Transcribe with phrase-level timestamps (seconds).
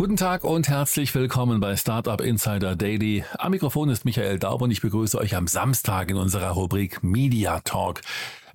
[0.00, 3.22] Guten Tag und herzlich willkommen bei Startup Insider Daily.
[3.36, 7.60] Am Mikrofon ist Michael Daub und ich begrüße euch am Samstag in unserer Rubrik Media
[7.60, 8.00] Talk.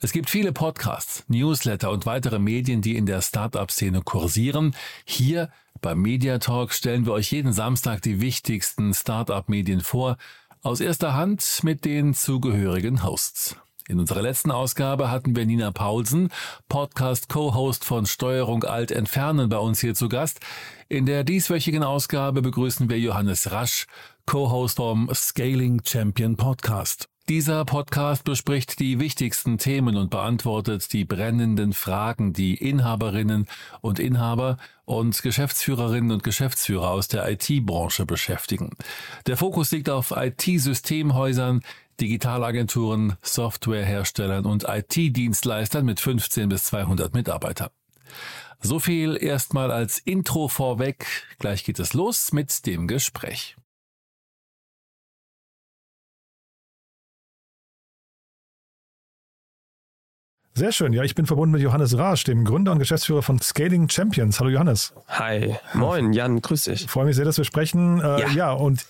[0.01, 4.75] Es gibt viele Podcasts, Newsletter und weitere Medien, die in der Startup-Szene kursieren.
[5.05, 10.17] Hier beim Media Talk stellen wir euch jeden Samstag die wichtigsten Startup-Medien vor,
[10.63, 13.55] aus erster Hand mit den zugehörigen Hosts.
[13.87, 16.29] In unserer letzten Ausgabe hatten wir Nina Paulsen,
[16.69, 20.39] Podcast-Co-Host von Steuerung Alt Entfernen bei uns hier zu Gast.
[20.89, 23.85] In der dieswöchigen Ausgabe begrüßen wir Johannes Rasch,
[24.25, 27.09] Co-Host vom Scaling Champion Podcast.
[27.29, 33.47] Dieser Podcast bespricht die wichtigsten Themen und beantwortet die brennenden Fragen, die Inhaberinnen
[33.81, 38.71] und Inhaber und Geschäftsführerinnen und Geschäftsführer aus der IT-Branche beschäftigen.
[39.25, 41.61] Der Fokus liegt auf IT-Systemhäusern,
[41.99, 47.69] Digitalagenturen, Softwareherstellern und IT-Dienstleistern mit 15 bis 200 Mitarbeitern.
[48.61, 51.05] So viel erstmal als Intro vorweg.
[51.39, 53.55] Gleich geht es los mit dem Gespräch.
[60.57, 60.93] Sehr schön.
[60.93, 64.39] Ja, ich bin verbunden mit Johannes Rasch, dem Gründer und Geschäftsführer von Scaling Champions.
[64.39, 64.93] Hallo Johannes.
[65.09, 65.57] Hi.
[65.73, 66.85] Moin, Jan, grüß dich.
[66.85, 67.99] Ich freue mich sehr, dass wir sprechen.
[67.99, 68.29] Äh, ja.
[68.29, 68.85] ja, und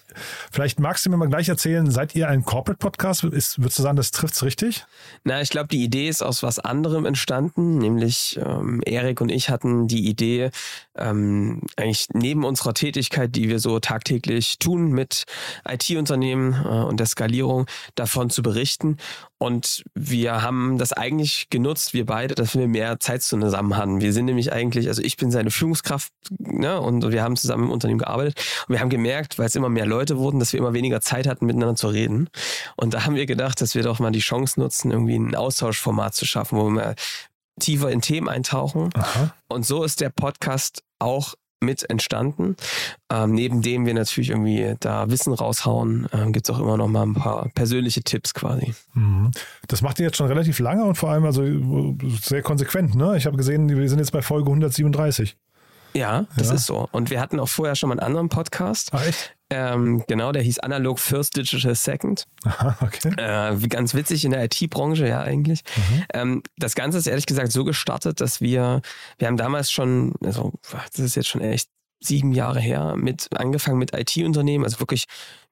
[0.51, 3.23] vielleicht magst du mir mal gleich erzählen, seid ihr ein Corporate Podcast?
[3.23, 4.85] Ist, würdest du sagen, das trifft's richtig?
[5.23, 9.49] Na, ich glaube, die Idee ist aus was anderem entstanden, nämlich ähm, Erik und ich
[9.49, 10.51] hatten die Idee,
[10.95, 15.23] ähm, eigentlich neben unserer Tätigkeit, die wir so tagtäglich tun mit
[15.67, 18.97] IT-Unternehmen äh, und der Skalierung, davon zu berichten.
[19.37, 23.99] Und wir haben das eigentlich genutzt, wir beide, dass wir mehr Zeit zusammen hatten.
[23.99, 27.71] Wir sind nämlich eigentlich, also ich bin seine Führungskraft ne, und wir haben zusammen im
[27.71, 28.39] Unternehmen gearbeitet.
[28.67, 31.27] Und wir haben gemerkt, weil es immer mehr Leute wurden, dass wir immer weniger Zeit
[31.27, 32.29] hatten, miteinander zu reden.
[32.77, 36.15] Und da haben wir gedacht, dass wir doch mal die Chance nutzen, irgendwie ein Austauschformat
[36.15, 36.95] zu schaffen, wo wir
[37.59, 38.89] tiefer in Themen eintauchen.
[38.95, 39.33] Aha.
[39.49, 42.55] Und so ist der Podcast auch mit entstanden.
[43.11, 46.87] Ähm, neben dem wir natürlich irgendwie da Wissen raushauen, ähm, gibt es auch immer noch
[46.87, 48.73] mal ein paar persönliche Tipps quasi.
[48.93, 49.31] Mhm.
[49.67, 51.43] Das macht ihr jetzt schon relativ lange und vor allem also
[52.21, 52.95] sehr konsequent.
[52.95, 53.17] Ne?
[53.17, 55.35] Ich habe gesehen, wir sind jetzt bei Folge 137.
[55.93, 56.55] Ja, das ja.
[56.55, 56.89] ist so.
[56.91, 58.89] Und wir hatten auch vorher schon mal einen anderen Podcast.
[58.93, 59.34] Ach, echt?
[59.51, 62.25] Ähm, genau, der hieß Analog First Digital Second.
[62.45, 63.11] Aha, okay.
[63.17, 65.61] Äh, ganz witzig in der IT-Branche, ja, eigentlich.
[65.75, 66.03] Mhm.
[66.13, 68.81] Ähm, das Ganze ist ehrlich gesagt so gestartet, dass wir,
[69.17, 71.69] wir haben damals schon, also, das ist jetzt schon echt
[72.01, 75.05] sieben Jahre her, mit angefangen mit IT-Unternehmen, also wirklich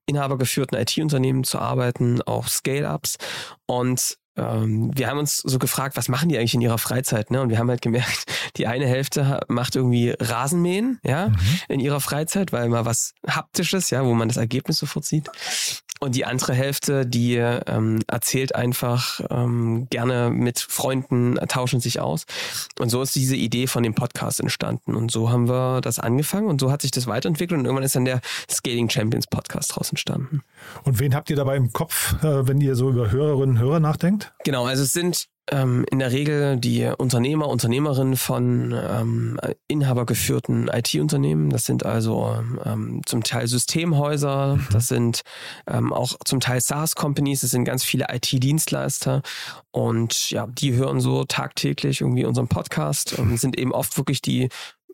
[0.06, 3.18] inhabergeführten IT-Unternehmen zu arbeiten, auch Scale-Ups.
[3.66, 7.30] Und wir haben uns so gefragt, was machen die eigentlich in ihrer Freizeit?
[7.30, 7.42] Ne?
[7.42, 8.24] Und wir haben halt gemerkt,
[8.58, 11.38] die eine Hälfte macht irgendwie Rasenmähen, ja, mhm.
[11.70, 15.30] in ihrer Freizeit, weil mal was Haptisches, ja, wo man das Ergebnis sofort sieht.
[16.04, 22.26] Und die andere Hälfte, die ähm, erzählt einfach ähm, gerne mit Freunden, tauschen sich aus.
[22.78, 24.96] Und so ist diese Idee von dem Podcast entstanden.
[24.96, 27.96] Und so haben wir das angefangen und so hat sich das weiterentwickelt und irgendwann ist
[27.96, 28.20] dann der
[28.52, 30.42] Scaling Champions Podcast daraus entstanden.
[30.84, 33.80] Und wen habt ihr dabei im Kopf, äh, wenn ihr so über Hörerinnen und Hörer
[33.80, 34.34] nachdenkt?
[34.44, 41.50] Genau, also es sind ähm, in der Regel die Unternehmer, Unternehmerinnen von ähm, inhabergeführten IT-Unternehmen.
[41.50, 44.68] Das sind also ähm, zum Teil Systemhäuser, mhm.
[44.72, 45.22] das sind
[45.68, 49.22] ähm, auch zum Teil SaaS-Companies, das sind ganz viele IT-Dienstleister.
[49.72, 54.50] Und ja, die hören so tagtäglich irgendwie unseren Podcast und sind eben oft wirklich die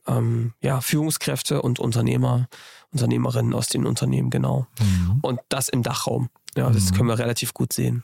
[0.07, 2.47] ähm, ja, Führungskräfte und Unternehmer,
[2.91, 4.65] Unternehmerinnen aus den Unternehmen, genau.
[4.79, 5.19] Mhm.
[5.21, 6.29] Und das im Dachraum.
[6.57, 6.95] Ja, das mhm.
[6.95, 8.01] können wir relativ gut sehen.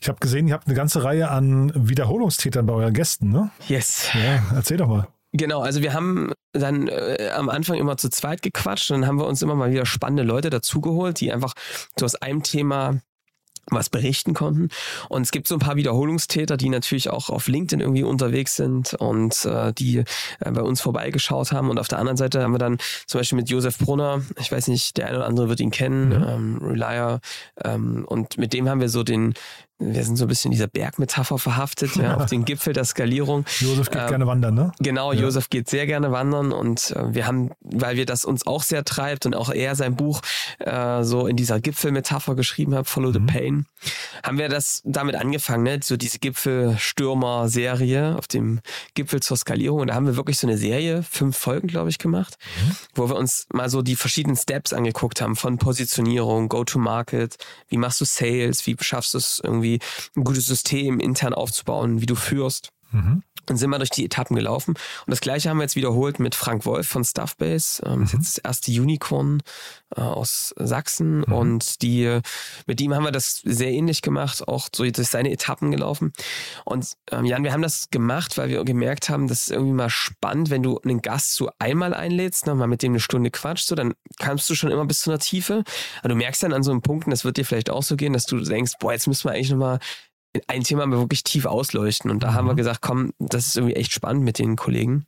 [0.00, 3.50] Ich habe gesehen, ihr habt eine ganze Reihe an Wiederholungstätern bei euren Gästen, ne?
[3.68, 4.08] Yes.
[4.14, 5.08] Ja, erzähl doch mal.
[5.32, 9.18] Genau, also wir haben dann äh, am Anfang immer zu zweit gequatscht und dann haben
[9.18, 11.54] wir uns immer mal wieder spannende Leute dazugeholt, die einfach
[11.98, 13.00] so aus einem Thema
[13.70, 14.68] was berichten konnten.
[15.08, 18.94] Und es gibt so ein paar Wiederholungstäter, die natürlich auch auf LinkedIn irgendwie unterwegs sind
[18.94, 21.70] und äh, die äh, bei uns vorbeigeschaut haben.
[21.70, 24.68] Und auf der anderen Seite haben wir dann zum Beispiel mit Josef Brunner, ich weiß
[24.68, 26.24] nicht, der eine oder andere wird ihn kennen, mhm.
[26.26, 27.20] ähm, Relier,
[27.64, 29.34] ähm, und mit dem haben wir so den
[29.92, 33.44] wir sind so ein bisschen in dieser Bergmetapher verhaftet, ja, auf den Gipfel der Skalierung.
[33.60, 34.72] Josef geht Ähm, gerne wandern, ne?
[34.80, 35.20] Genau, Ja.
[35.22, 38.84] Josef geht sehr gerne wandern und äh, wir haben, weil wir das uns auch sehr
[38.84, 40.20] treibt und auch er sein Buch
[40.60, 43.26] äh, so in dieser Gipfelmetapher geschrieben hat, Follow the Mhm.
[43.26, 43.66] Pain,
[44.22, 45.80] haben wir das damit angefangen, ne?
[45.82, 46.18] so diese
[47.04, 48.60] Gipfelstürmer-Serie auf dem
[48.94, 49.80] Gipfel zur Skalierung.
[49.80, 52.76] Und da haben wir wirklich so eine Serie, fünf Folgen, glaube ich, gemacht, Mhm.
[52.94, 57.36] wo wir uns mal so die verschiedenen Steps angeguckt haben von Positionierung, Go-to-Market,
[57.68, 59.73] wie machst du Sales, wie schaffst du es irgendwie
[60.16, 62.70] ein gutes System intern aufzubauen, wie du führst.
[62.92, 63.22] Mhm.
[63.50, 64.70] Und sind wir durch die Etappen gelaufen.
[64.70, 67.82] Und das gleiche haben wir jetzt wiederholt mit Frank Wolf von Stuffbase.
[67.84, 69.42] Ähm, Das ist jetzt das erste Unicorn
[69.96, 71.24] äh, aus Sachsen.
[71.24, 72.20] Und die,
[72.66, 76.12] mit ihm haben wir das sehr ähnlich gemacht, auch so durch seine Etappen gelaufen.
[76.64, 79.90] Und ähm, Jan, wir haben das gemacht, weil wir gemerkt haben, das ist irgendwie mal
[79.90, 83.68] spannend, wenn du einen Gast so einmal einlädst, ne, mal mit dem eine Stunde quatschst,
[83.68, 85.64] so, dann kannst du schon immer bis zu einer Tiefe.
[86.00, 87.96] Aber du merkst dann an so einem Punkt, und das wird dir vielleicht auch so
[87.96, 89.78] gehen, dass du denkst, boah, jetzt müssen wir eigentlich nochmal
[90.46, 92.10] ein Thema mal wirklich tief ausleuchten.
[92.10, 95.06] Und da haben wir gesagt, komm, das ist irgendwie echt spannend mit den Kollegen.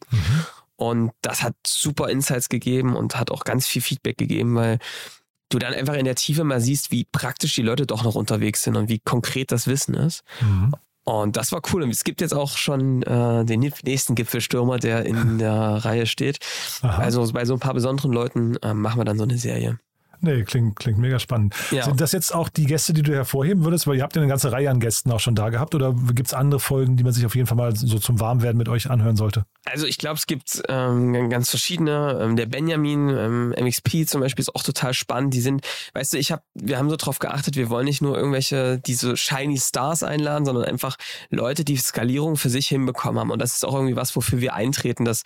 [0.77, 4.79] Und das hat super Insights gegeben und hat auch ganz viel Feedback gegeben, weil
[5.49, 8.63] du dann einfach in der Tiefe mal siehst, wie praktisch die Leute doch noch unterwegs
[8.63, 10.23] sind und wie konkret das Wissen ist.
[10.41, 10.75] Mhm.
[11.05, 11.85] Und das war cool.
[11.85, 16.39] Und es gibt jetzt auch schon äh, den nächsten Gipfelstürmer, der in der Reihe steht.
[16.83, 16.99] Aha.
[16.99, 19.79] Also bei so ein paar besonderen Leuten ähm, machen wir dann so eine Serie.
[20.21, 21.55] Nee, klingt, klingt mega spannend.
[21.71, 21.85] Ja.
[21.85, 23.87] Sind das jetzt auch die Gäste, die du hervorheben würdest?
[23.87, 25.75] Weil ihr habt ja eine ganze Reihe an Gästen auch schon da gehabt.
[25.75, 28.57] Oder gibt es andere Folgen, die man sich auf jeden Fall mal so zum Warmwerden
[28.57, 29.45] mit euch anhören sollte?
[29.65, 32.19] Also ich glaube, es gibt ähm, ganz verschiedene.
[32.21, 35.35] Ähm, der Benjamin, ähm, MXP zum Beispiel ist auch total spannend.
[35.35, 38.17] Die sind, weißt du, ich habe, wir haben so drauf geachtet, wir wollen nicht nur
[38.17, 40.97] irgendwelche diese shiny Stars einladen, sondern einfach
[41.31, 43.31] Leute, die Skalierung für sich hinbekommen haben.
[43.31, 45.23] Und das ist auch irgendwie was, wofür wir eintreten, dass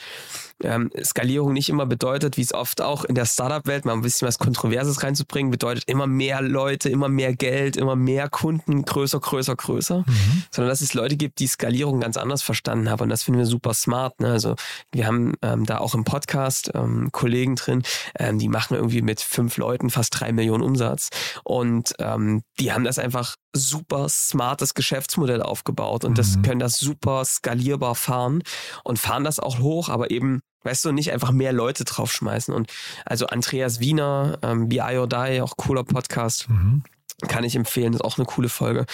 [0.62, 4.28] ähm, Skalierung nicht immer bedeutet, wie es oft auch in der Startup-Welt, mal ein bisschen
[4.28, 4.38] was
[4.81, 10.05] Kontroverses reinzubringen, bedeutet immer mehr Leute, immer mehr Geld, immer mehr Kunden, größer, größer, größer,
[10.50, 13.47] sondern dass es Leute gibt, die Skalierung ganz anders verstanden haben und das finden wir
[13.47, 14.21] super smart.
[14.21, 14.31] Ne?
[14.31, 14.55] Also
[14.93, 17.82] wir haben ähm, da auch im Podcast ähm, Kollegen drin,
[18.19, 21.11] ähm, die machen irgendwie mit fünf Leuten fast drei Millionen Umsatz
[21.44, 26.43] und ähm, die haben das einfach super smartes Geschäftsmodell aufgebaut und das Mhm.
[26.43, 28.43] können das super skalierbar fahren
[28.85, 32.52] und fahren das auch hoch, aber eben Weißt du, nicht einfach mehr Leute draufschmeißen.
[32.54, 32.70] Und
[33.04, 36.82] also Andreas Wiener, ähm, BI or Die, auch cooler Podcast, Mhm.
[37.28, 38.86] kann ich empfehlen, ist auch eine coole Folge.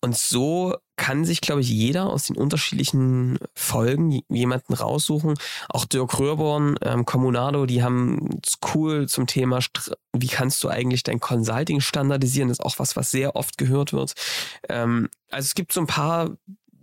[0.00, 5.34] Und so kann sich, glaube ich, jeder aus den unterschiedlichen Folgen jemanden raussuchen.
[5.68, 9.58] Auch Dirk Röhrborn, ähm, Communado, die haben es cool zum Thema,
[10.12, 12.48] wie kannst du eigentlich dein Consulting standardisieren?
[12.50, 14.12] Das ist auch was, was sehr oft gehört wird.
[14.68, 16.30] Ähm, also es gibt so ein paar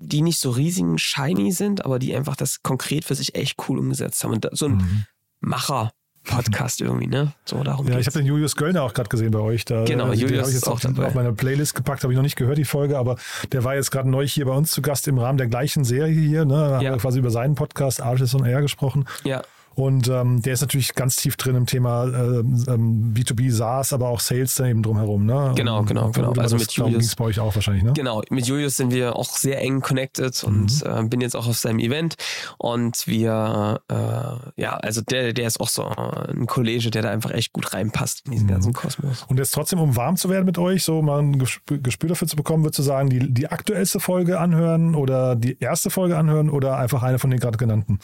[0.02, 3.78] die nicht so riesigen shiny sind, aber die einfach das konkret für sich echt cool
[3.80, 4.32] umgesetzt haben.
[4.34, 5.06] Und da, so ein Mhm.
[5.42, 7.34] Macher-Podcast irgendwie, ne?
[7.46, 8.08] So darum Ja, ich geht's.
[8.16, 9.66] habe den Julius Göllner auch gerade gesehen bei euch.
[9.66, 11.08] Da, Genau, also Julius habe ich ist jetzt auch auf, dabei.
[11.08, 13.18] auf meine Playlist gepackt, habe ich noch nicht gehört, die Folge, aber
[13.52, 16.14] der war jetzt gerade neu hier bei uns zu Gast im Rahmen der gleichen Serie
[16.20, 16.46] hier.
[16.46, 16.54] Ne?
[16.56, 16.92] Da haben Ja.
[16.92, 19.06] wir quasi über seinen Podcast Arches on Air gesprochen.
[19.24, 19.42] Ja,
[19.76, 24.10] Und ähm, der ist natürlich ganz tief drin im Thema äh, ähm, B2B SaaS, aber
[24.10, 25.26] auch Sales da eben drumherum.
[25.26, 25.54] Ne?
[25.56, 26.34] Genau, genau, genau.
[26.34, 27.94] Also mit Julius- bei euch auch wahrscheinlich, ne?
[27.94, 30.50] Genau, mit Julius sind wir auch sehr eng connected Mhm.
[30.54, 32.16] und äh, bin jetzt auch auf seinem Event
[32.58, 37.32] und wir, äh, ja, also der, der ist auch so ein Kollege, der da einfach
[37.32, 38.52] echt gut reinpasst in diesen Mhm.
[38.52, 39.26] ganzen Kosmos.
[39.30, 42.28] Und jetzt trotzdem, um warm zu werden mit euch, so mal ein Gespür, Gespür dafür
[42.28, 46.50] zu bekommen, würdest du sagen, die, die aktuellste Folge anhören oder die erste Folge anhören
[46.50, 48.00] oder einfach eine von den gerade genannten?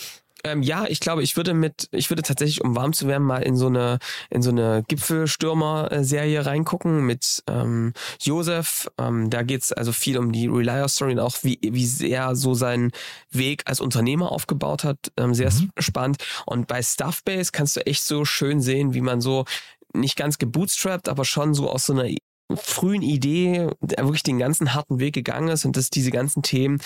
[0.46, 3.42] Ähm, ja, ich glaube, ich würde mit, ich würde tatsächlich, um warm zu werden, mal
[3.42, 3.98] in so eine,
[4.30, 8.88] in so eine Gipfelstürmer-Serie reingucken mit ähm, Josef.
[9.00, 12.92] Ähm, da geht's also viel um die Relier-Story und auch wie, wie sehr so seinen
[13.32, 15.12] Weg als Unternehmer aufgebaut hat.
[15.18, 16.18] Ähm, sehr spannend.
[16.46, 19.46] Und bei Stuffbase kannst du echt so schön sehen, wie man so
[19.94, 22.08] nicht ganz gebootstrapped, aber schon so aus so einer
[22.54, 26.80] frühen Idee wirklich den ganzen harten Weg gegangen ist und dass diese ganzen Themen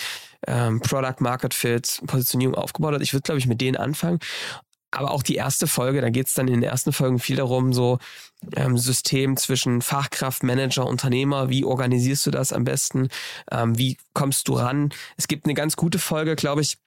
[0.46, 3.02] ähm, Product Market Fit, Positionierung aufgebaut hat.
[3.02, 4.18] Ich würde, glaube ich, mit denen anfangen.
[4.92, 7.72] Aber auch die erste Folge, da geht es dann in den ersten Folgen viel darum,
[7.72, 7.98] so
[8.56, 13.08] ähm, System zwischen Fachkraft, Manager, Unternehmer, wie organisierst du das am besten,
[13.52, 14.90] ähm, wie kommst du ran.
[15.16, 16.78] Es gibt eine ganz gute Folge, glaube ich,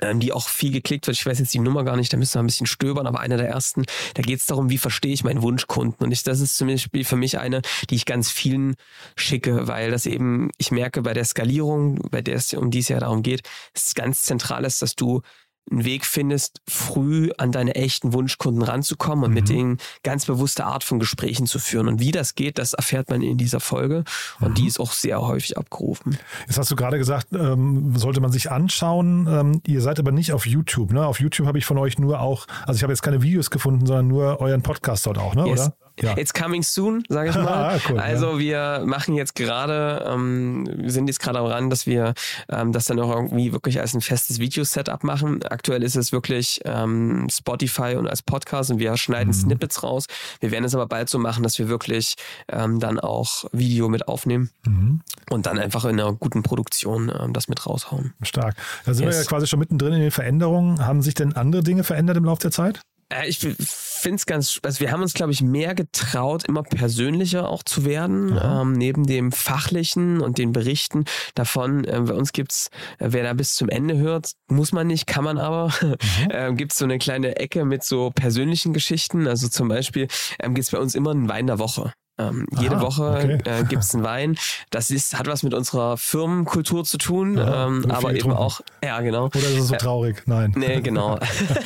[0.00, 1.16] ähm, die auch viel geklickt wird.
[1.16, 3.36] Ich weiß jetzt die Nummer gar nicht, da müssen wir ein bisschen stöbern, aber einer
[3.36, 6.04] der ersten, da geht es darum, wie verstehe ich meinen Wunschkunden.
[6.04, 8.74] Und ich, das ist zum Beispiel für mich eine, die ich ganz vielen
[9.16, 12.88] schicke, weil das eben, ich merke bei der Skalierung, bei der es um die es
[12.88, 13.42] ja darum geht,
[13.74, 15.22] es ganz zentral ist, dass du
[15.70, 20.84] einen Weg findest, früh an deine echten Wunschkunden ranzukommen und mit denen ganz bewusste Art
[20.84, 21.88] von Gesprächen zu führen.
[21.88, 24.04] Und wie das geht, das erfährt man in dieser Folge.
[24.40, 26.18] Und die ist auch sehr häufig abgerufen.
[26.46, 29.26] Jetzt hast du gerade gesagt, ähm, sollte man sich anschauen.
[29.30, 30.92] Ähm, ihr seid aber nicht auf YouTube.
[30.92, 31.06] Ne?
[31.06, 33.86] Auf YouTube habe ich von euch nur auch, also ich habe jetzt keine Videos gefunden,
[33.86, 35.46] sondern nur euren Podcast dort auch, ne?
[35.46, 35.60] Yes.
[35.60, 35.74] oder?
[36.00, 36.16] Ja.
[36.16, 37.76] It's coming soon, sage ich mal.
[37.76, 42.14] Ah, cool, also wir machen jetzt gerade, ähm, wir sind jetzt gerade daran, dass wir
[42.48, 45.42] ähm, das dann auch irgendwie wirklich als ein festes Video-Setup machen.
[45.44, 49.32] Aktuell ist es wirklich ähm, Spotify und als Podcast und wir schneiden Mhm.
[49.34, 50.06] Snippets raus.
[50.40, 52.14] Wir werden es aber bald so machen, dass wir wirklich
[52.50, 55.00] ähm, dann auch Video mit aufnehmen Mhm.
[55.30, 58.14] und dann einfach in einer guten Produktion ähm, das mit raushauen.
[58.22, 58.56] Stark.
[58.84, 59.24] Da sind wir Yes.
[59.24, 60.84] ja quasi schon mittendrin in den Veränderungen.
[60.86, 62.80] Haben sich denn andere Dinge verändert im Laufe der Zeit?
[63.08, 67.48] Äh, Ich finde es ganz, also wir haben uns, glaube ich, mehr getraut, immer persönlicher
[67.48, 71.84] auch zu werden, ähm, neben dem Fachlichen und den Berichten davon.
[71.84, 75.24] Äh, bei uns gibt's, äh, wer da bis zum Ende hört, muss man nicht, kann
[75.24, 75.72] man aber,
[76.30, 79.26] ähm, gibt's so eine kleine Ecke mit so persönlichen Geschichten.
[79.26, 80.08] Also zum Beispiel
[80.40, 81.92] ähm, gibt's bei uns immer einen Wein der Woche.
[82.18, 83.38] Ähm, jede Aha, Woche okay.
[83.44, 84.36] äh, gibt's einen Wein.
[84.70, 89.00] Das ist, hat was mit unserer Firmenkultur zu tun, Aha, ähm, aber eben auch, ja
[89.00, 89.26] genau.
[89.26, 90.22] Oder ist es so traurig?
[90.26, 90.52] Nein.
[90.56, 91.18] Nee, genau.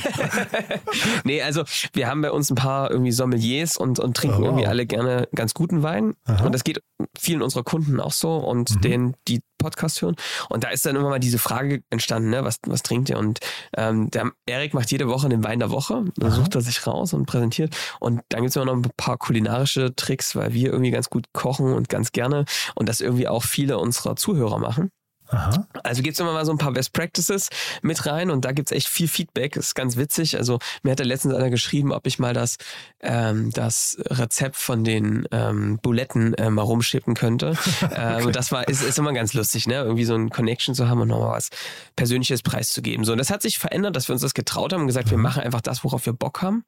[1.25, 4.47] nee, also wir haben bei uns ein paar irgendwie Sommeliers und, und trinken Oh, wow.
[4.47, 6.15] irgendwie alle gerne ganz guten Wein.
[6.25, 6.41] Aha.
[6.41, 6.47] Mhm.
[6.47, 6.83] Und das geht
[7.19, 10.17] vielen unserer Kunden auch so und denen, die Podcast hören.
[10.49, 13.19] Und da ist dann immer mal diese Frage entstanden, ne, was, was trinkt ihr?
[13.19, 13.41] Und
[13.77, 16.05] ähm, der Erik macht jede Woche den Wein der Woche.
[16.17, 16.37] Dann Aha.
[16.37, 17.77] sucht er sich raus und präsentiert.
[18.01, 21.73] Und dann gibt's immer noch ein paar kulinarische Tricks, weil wir irgendwie ganz gut kochen
[21.73, 24.91] und ganz gerne und das irgendwie auch viele unserer Zuhörer machen.
[25.33, 25.67] Aha.
[25.83, 27.49] Also gibt's immer mal so ein paar Best Practices
[27.81, 29.55] mit rein und da gibt's echt viel Feedback.
[29.55, 30.37] Das ist ganz witzig.
[30.37, 32.57] Also mir hat da letztens einer geschrieben, ob ich mal das,
[33.01, 37.57] ähm, das Rezept von den ähm, Buletten äh, mal rumschippen könnte.
[37.97, 39.77] ähm, und das war, ist, ist immer ganz lustig, ne?
[39.77, 41.49] Irgendwie so ein Connection zu haben und nochmal was
[41.97, 43.05] Persönliches preiszugeben.
[43.05, 45.19] So, und das hat sich verändert, dass wir uns das getraut haben und gesagt, wir
[45.19, 46.65] machen einfach das, worauf wir Bock haben.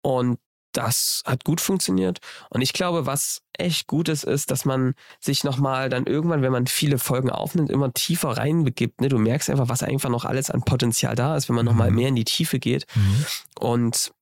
[0.00, 0.38] Und
[0.72, 2.18] das hat gut funktioniert.
[2.50, 6.52] Und ich glaube, was echt gut ist, ist, dass man sich nochmal dann irgendwann, wenn
[6.52, 9.00] man viele Folgen aufnimmt, immer tiefer reinbegibt.
[9.00, 9.08] Ne?
[9.08, 12.08] Du merkst einfach, was einfach noch alles an Potenzial da ist, wenn man nochmal mehr
[12.08, 12.86] in die Tiefe geht.
[13.58, 14.21] Und mh,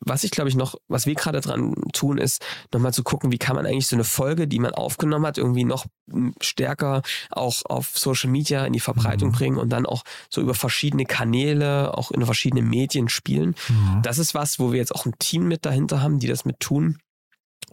[0.00, 2.42] was ich glaube ich noch, was wir gerade dran tun, ist
[2.72, 5.64] nochmal zu gucken, wie kann man eigentlich so eine Folge, die man aufgenommen hat, irgendwie
[5.64, 10.40] noch mh, stärker auch auf Social Media in die Verbreitung bringen und dann auch so
[10.40, 13.54] über verschiedene Kanäle, auch in verschiedene Medien spielen.
[14.02, 16.60] Das ist was, wo wir jetzt auch ein Team mit dahinter haben, die das mit
[16.60, 16.98] tun.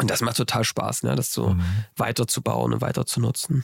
[0.01, 1.15] Und das macht total Spaß, ne?
[1.15, 1.56] das so
[1.98, 3.63] weiterzubauen und weiter zu nutzen.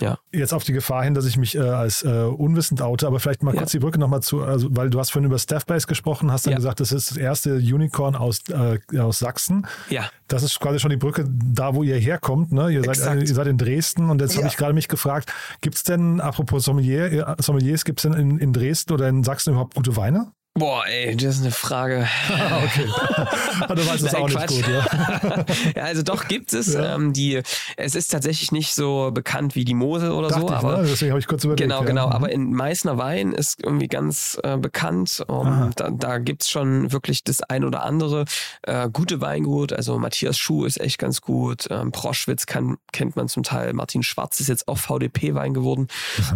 [0.00, 0.18] Ja.
[0.32, 3.42] Jetzt auf die Gefahr hin, dass ich mich äh, als äh, unwissend oute, aber vielleicht
[3.42, 3.60] mal Ja.
[3.60, 6.52] kurz die Brücke nochmal zu, also, weil du hast vorhin über Staffbase gesprochen, hast dann
[6.52, 6.56] Ja.
[6.56, 9.66] gesagt, das ist das erste Unicorn aus, äh, aus Sachsen.
[9.90, 10.08] Ja.
[10.28, 12.52] Das ist quasi schon die Brücke da, wo ihr herkommt.
[12.52, 12.70] Ne?
[12.70, 14.48] Ihr, seid, ihr seid in Dresden und jetzt habe Ja.
[14.48, 15.30] ich gerade mich gefragt,
[15.60, 19.24] gibt es denn, apropos Sommelier, äh, Sommeliers, gibt es denn in, in Dresden oder in
[19.24, 20.32] Sachsen überhaupt gute Weine?
[20.58, 22.08] Boah, ey, das ist eine Frage.
[22.28, 22.88] Okay.
[23.68, 24.50] Du weißt es auch Quatsch.
[24.50, 25.44] nicht gut, ja.
[25.76, 26.74] ja, also doch gibt es.
[26.74, 26.94] Ja.
[26.94, 27.42] Ähm, die,
[27.76, 30.88] es ist tatsächlich nicht so bekannt wie die Mosel oder Dachte so, ich, aber ne?
[30.88, 31.62] deswegen habe ich kurz überlegt.
[31.62, 31.86] Genau, ja.
[31.86, 32.06] genau.
[32.06, 32.12] Mhm.
[32.12, 35.24] Aber in Meißner Wein ist irgendwie ganz äh, bekannt.
[35.28, 35.36] Aha.
[35.38, 38.24] Um, da da gibt's schon wirklich das ein oder andere
[38.62, 39.72] äh, gute Weingut.
[39.72, 41.66] Also Matthias Schuh ist echt ganz gut.
[41.70, 43.72] Ähm, Proschwitz kann, kennt man zum Teil.
[43.72, 45.88] Martin Schwarz ist jetzt auch VDP-Wein geworden.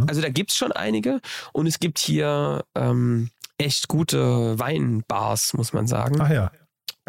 [0.06, 1.20] Also da gibt's schon einige.
[1.52, 6.20] Und es gibt hier ähm, echt gute Weinbars, muss man sagen.
[6.20, 6.50] Ach ja.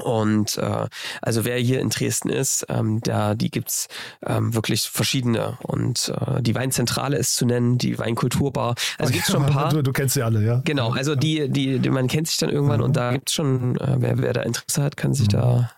[0.02, 0.88] Und äh,
[1.22, 3.88] also wer hier in Dresden ist, ähm, da die gibt's
[4.26, 5.58] ähm, wirklich verschiedene.
[5.62, 8.74] Und äh, die Weinzentrale ist zu nennen, die Weinkulturbar.
[8.98, 9.70] Also gibt's schon ein paar.
[9.70, 10.62] Du, du kennst sie alle, ja.
[10.66, 13.98] Genau, also die, die, die man kennt sich dann irgendwann und da gibt's schon, äh,
[14.00, 15.70] wer, wer da Interesse hat, kann sich da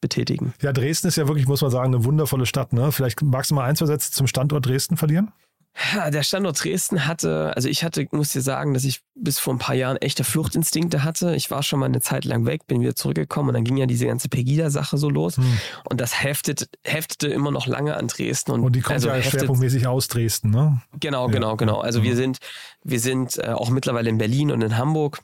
[0.00, 0.54] betätigen.
[0.62, 2.72] Ja, Dresden ist ja wirklich, muss man sagen, eine wundervolle Stadt.
[2.72, 2.90] Ne?
[2.92, 5.32] Vielleicht magst du mal ein, zwei Sätze zum Standort Dresden verlieren?
[5.94, 9.54] Ja, der Standort Dresden hatte, also ich hatte, muss dir sagen, dass ich bis vor
[9.54, 11.36] ein paar Jahren echte Fluchtinstinkte hatte.
[11.36, 13.86] Ich war schon mal eine Zeit lang weg, bin wieder zurückgekommen und dann ging ja
[13.86, 15.38] diese ganze Pegida-Sache so los.
[15.84, 18.52] Und das heftet, heftete immer noch lange an Dresden.
[18.52, 20.82] Und, Und die kommt also ja heftet, schwerpunktmäßig aus Dresden, ne?
[20.98, 21.32] Genau, Ja.
[21.32, 21.80] genau, genau.
[21.80, 22.38] Also wir sind,
[22.82, 25.20] wir sind äh, auch mittlerweile in Berlin und in Hamburg.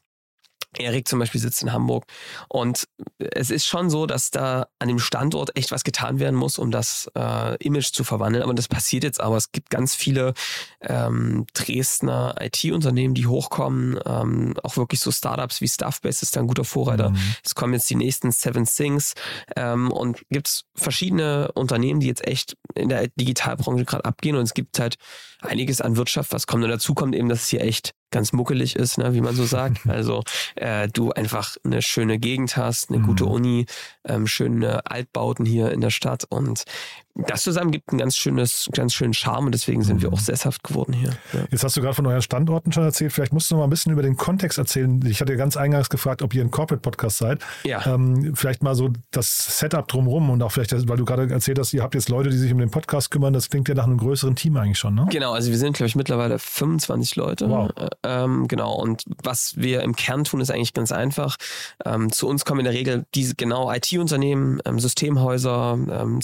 [0.78, 2.04] Erik zum Beispiel sitzt in Hamburg.
[2.48, 2.88] Und
[3.18, 6.70] es ist schon so, dass da an dem Standort echt was getan werden muss, um
[6.70, 8.42] das äh, Image zu verwandeln.
[8.42, 9.36] Aber das passiert jetzt aber.
[9.36, 10.34] Es gibt ganz viele
[10.80, 13.98] ähm, Dresdner IT-Unternehmen, die hochkommen.
[14.04, 17.12] Ähm, auch wirklich so Startups wie Stuffbase ist da ein guter Vorreiter.
[17.44, 19.14] Es kommen jetzt die nächsten Seven Things.
[19.56, 24.36] Ähm, und gibt es verschiedene Unternehmen, die jetzt echt in der Digitalbranche gerade abgehen.
[24.36, 24.96] Und es gibt halt
[25.40, 26.64] einiges an Wirtschaft, was kommt.
[26.64, 29.44] Und dazu kommt eben, dass es hier echt ganz muckelig ist, ne, wie man so
[29.44, 29.80] sagt.
[29.94, 30.22] Also
[30.56, 33.66] äh, du einfach eine schöne Gegend hast, eine gute Uni,
[34.04, 36.64] ähm, schöne Altbauten hier in der Stadt und
[37.14, 40.64] das zusammen gibt ein ganz schönes, ganz schönen Charme und deswegen sind wir auch sesshaft
[40.64, 41.10] geworden hier.
[41.32, 41.40] Ja.
[41.50, 43.12] Jetzt hast du gerade von euren Standorten schon erzählt.
[43.12, 45.00] Vielleicht musst du noch mal ein bisschen über den Kontext erzählen.
[45.06, 47.40] Ich hatte ja ganz eingangs gefragt, ob ihr ein Corporate-Podcast seid.
[47.64, 47.86] Ja.
[47.86, 51.72] Ähm, vielleicht mal so das Setup drumherum und auch vielleicht, weil du gerade erzählt hast,
[51.72, 53.32] ihr habt jetzt Leute, die sich um den Podcast kümmern.
[53.32, 55.06] Das klingt ja nach einem größeren Team eigentlich schon, ne?
[55.10, 57.48] Genau, also wir sind, glaube ich, mittlerweile 25 Leute.
[57.48, 57.70] Wow.
[57.76, 61.36] Äh, Ähm, genau, und was wir im Kern tun, ist eigentlich ganz einfach.
[61.84, 66.20] Ähm, zu uns kommen in der Regel diese genau IT-Unternehmen, ähm, Systemhäuser, ähm,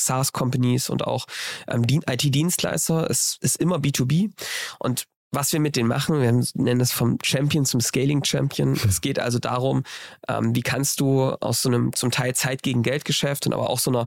[0.81, 1.27] SaaS-Companies und auch
[1.69, 3.09] ähm, Dien- IT-Dienstleister.
[3.11, 4.31] Es ist immer B2B.
[4.79, 8.75] Und was wir mit denen machen, wir nennen das vom Champion zum Scaling Champion.
[8.89, 9.85] Es geht also darum,
[10.29, 13.71] ähm, wie kannst du aus so einem zum Teil Zeit gegen Geld Geschäft und aber
[13.71, 14.07] auch so einer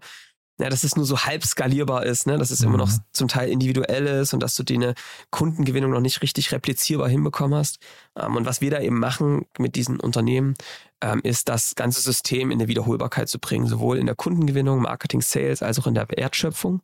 [0.59, 2.37] ja, dass es nur so halb skalierbar ist, ne?
[2.37, 2.99] dass es immer noch Mhm.
[3.11, 4.93] zum Teil individuell ist und dass du deine
[5.31, 7.79] Kundengewinnung noch nicht richtig replizierbar hinbekommen hast.
[8.19, 10.53] Ähm, und was wir da eben machen mit diesen Unternehmen,
[11.01, 15.21] ähm, ist das ganze System in eine Wiederholbarkeit zu bringen, sowohl in der Kundengewinnung, Marketing,
[15.21, 16.81] Sales, als auch in der Wertschöpfung.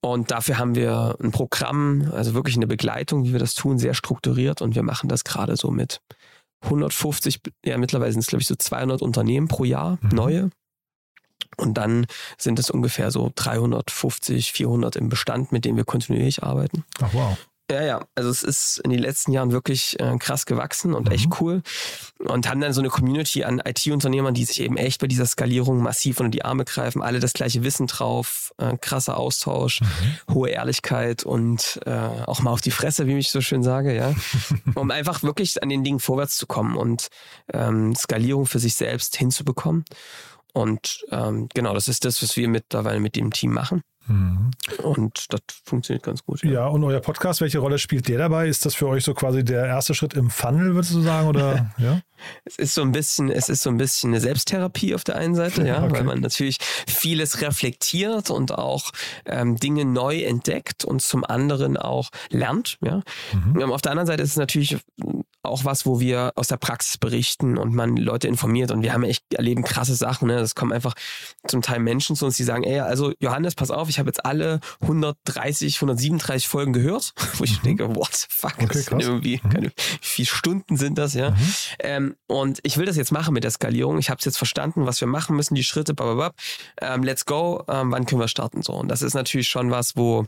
[0.00, 3.94] Und dafür haben wir ein Programm, also wirklich eine Begleitung, wie wir das tun, sehr
[3.94, 4.62] strukturiert.
[4.62, 6.00] Und wir machen das gerade so mit
[6.64, 10.08] 150, ja mittlerweile sind es glaube ich so 200 Unternehmen pro Jahr, Mhm.
[10.12, 10.50] neue.
[11.58, 12.06] Und dann
[12.38, 16.84] sind es ungefähr so 350, 400 im Bestand, mit denen wir kontinuierlich arbeiten.
[17.02, 17.36] Ach wow.
[17.70, 21.12] Ja, ja, also es ist in den letzten Jahren wirklich äh, krass gewachsen und Mhm.
[21.12, 21.60] echt cool.
[22.18, 25.82] Und haben dann so eine Community an IT-Unternehmern, die sich eben echt bei dieser Skalierung
[25.82, 29.80] massiv unter die Arme greifen, alle das gleiche Wissen drauf, äh, krasser Austausch,
[30.32, 34.14] hohe Ehrlichkeit und äh, auch mal auf die Fresse, wie ich so schön sage, ja.
[34.74, 37.08] um einfach wirklich an den Dingen vorwärts zu kommen und
[37.52, 39.84] ähm, Skalierung für sich selbst hinzubekommen.
[40.58, 43.82] Und ähm, genau, das ist das, was wir mittlerweile mit dem Team machen.
[44.08, 44.50] Mhm.
[44.82, 46.42] Und das funktioniert ganz gut.
[46.42, 48.48] Ja, und euer Podcast, welche Rolle spielt der dabei?
[48.48, 51.28] Ist das für euch so quasi der erste Schritt im Funnel, würdest du sagen?
[51.28, 52.00] Oder ja?
[52.44, 55.34] Es ist so ein bisschen, es ist so ein bisschen eine Selbsttherapie auf der einen
[55.34, 55.92] Seite, ja, Okay.
[55.92, 56.56] weil man natürlich
[56.88, 58.90] vieles reflektiert und auch
[59.26, 63.02] ähm, Dinge neu entdeckt und zum anderen auch lernt, ja.
[63.32, 63.60] Mhm.
[63.60, 64.78] Ähm, Auf der anderen Seite ist es natürlich
[65.48, 69.04] auch was, wo wir aus der Praxis berichten und man Leute informiert und wir haben
[69.04, 70.28] echt erleben krasse Sachen.
[70.28, 70.38] Ne?
[70.38, 70.94] Es kommen einfach
[71.46, 74.24] zum Teil Menschen zu uns, die sagen, ey, also Johannes, pass auf, ich habe jetzt
[74.24, 78.64] alle 130, 137 Folgen gehört, wo ich denke, what the fuck, Mhm.
[78.64, 79.50] Okay, das sind irgendwie, Mhm.
[79.50, 81.34] keine, wie viele Stunden sind das, ja?
[81.80, 83.98] Ähm, und ich will das jetzt machen mit der Skalierung.
[83.98, 86.34] Ich habe es jetzt verstanden, was wir machen müssen, die Schritte, bababab.
[86.80, 87.64] Ähm, let's go.
[87.68, 88.62] Ähm, wann können wir starten?
[88.62, 88.72] So.
[88.74, 90.26] Und das ist natürlich schon was, wo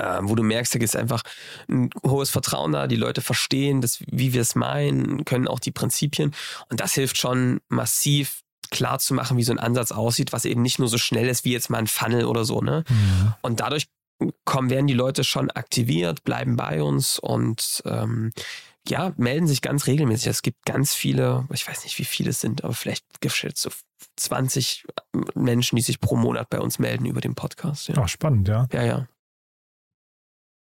[0.00, 1.22] ähm, wo du merkst, da ist einfach
[1.68, 5.72] ein hohes Vertrauen da, die Leute verstehen, das, wie wir es meinen, können auch die
[5.72, 6.34] Prinzipien.
[6.70, 10.62] Und das hilft schon massiv klar zu machen, wie so ein Ansatz aussieht, was eben
[10.62, 12.60] nicht nur so schnell ist wie jetzt mal ein Funnel oder so.
[12.60, 12.84] Ne?
[12.88, 13.34] Mhm.
[13.42, 13.86] Und dadurch
[14.44, 18.32] kommen, werden die Leute schon aktiviert, bleiben bei uns und ähm,
[18.86, 20.26] ja, melden sich ganz regelmäßig.
[20.26, 23.70] Es gibt ganz viele, ich weiß nicht, wie viele es sind, aber vielleicht geschätzt so
[24.16, 24.84] 20
[25.34, 27.88] Menschen, die sich pro Monat bei uns melden über den Podcast.
[27.88, 28.68] Ja, Ach, spannend, ja.
[28.72, 28.82] ja.
[28.82, 29.08] ja.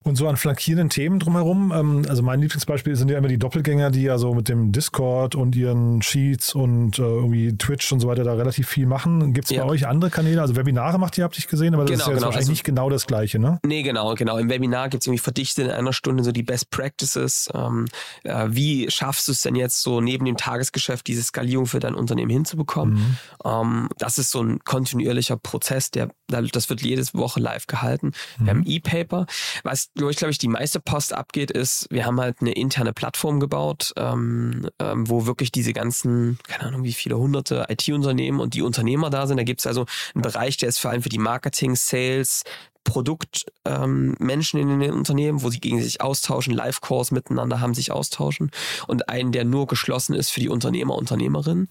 [0.05, 3.91] Und so an flankierenden Themen drumherum, ähm, also mein Lieblingsbeispiel sind ja immer die Doppelgänger,
[3.91, 8.09] die ja so mit dem Discord und ihren Sheets und äh, irgendwie Twitch und so
[8.09, 9.33] weiter da relativ viel machen.
[9.33, 9.65] Gibt es Ja.
[9.65, 10.41] bei euch andere Kanäle?
[10.41, 12.27] Also Webinare macht ihr, habt ihr gesehen, aber das Genau, ist ja genau.
[12.27, 13.61] wahrscheinlich Also- nicht genau das Gleiche, ne?
[13.65, 14.39] Nee, genau, genau.
[14.39, 17.49] Im Webinar gibt es irgendwie verdichtet in einer Stunde so die Best Practices.
[17.55, 17.87] Ähm,
[18.25, 21.95] äh, wie schaffst du es denn jetzt so neben dem Tagesgeschäft diese Skalierung für dein
[21.95, 22.95] Unternehmen hinzubekommen?
[22.95, 23.17] Mhm.
[23.45, 28.13] Ähm, das ist so ein kontinuierlicher Prozess, der, das wird jede Woche live gehalten.
[28.39, 29.27] Wir haben E-Paper.
[29.65, 32.93] Was, wo ich glaube ich, die meiste Post abgeht, ist, wir haben halt eine interne
[32.93, 38.55] Plattform gebaut, ähm, ähm, wo wirklich diese ganzen, keine Ahnung, wie viele hunderte IT-Unternehmen und
[38.55, 39.37] die Unternehmer da sind.
[39.37, 42.45] Da gibt es also einen Bereich, der ist vor allem für die Marketing, Sales,
[42.85, 47.93] Produktmenschen ähm, Menschen in den Unternehmen, wo sie gegen sich austauschen, Live-Calls miteinander haben, sich
[47.93, 48.51] austauschen
[48.87, 51.69] und einen, der nur geschlossen ist für die Unternehmer, Unternehmerinnen.